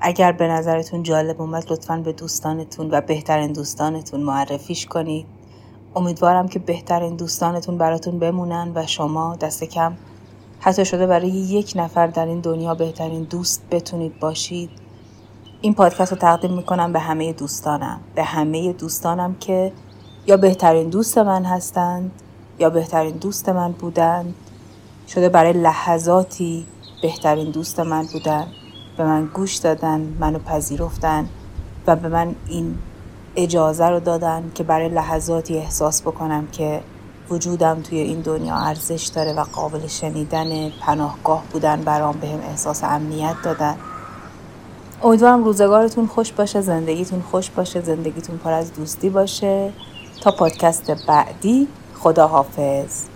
[0.00, 5.26] اگر به نظرتون جالب اومد لطفا به دوستانتون و بهترین دوستانتون معرفیش کنید.
[5.96, 9.92] امیدوارم که بهترین دوستانتون براتون بمونن و شما دست کم
[10.60, 14.70] حتی شده برای یک نفر در این دنیا بهترین دوست بتونید باشید.
[15.60, 18.00] این پادکست رو تقدیم می‌کنم به همه دوستانم.
[18.14, 19.72] به همه دوستانم که
[20.26, 22.10] یا بهترین دوست من هستند
[22.58, 24.34] یا بهترین دوست من بودند
[25.08, 26.66] شده برای لحظاتی
[27.02, 28.46] بهترین دوست من بودن.
[28.96, 31.28] به من گوش دادن منو پذیرفتن
[31.86, 32.78] و به من این
[33.36, 36.80] اجازه رو دادن که برای لحظاتی احساس بکنم که
[37.30, 43.34] وجودم توی این دنیا ارزش داره و قابل شنیدن پناهگاه بودن برام بهم احساس امنیت
[43.44, 43.76] دادن.
[45.02, 49.72] امیدوارم روزگارتون خوش باشه زندگیتون خوش باشه زندگیتون پر از دوستی باشه.
[50.20, 51.68] تا پادکست بعدی.
[52.04, 53.13] خدا حافظ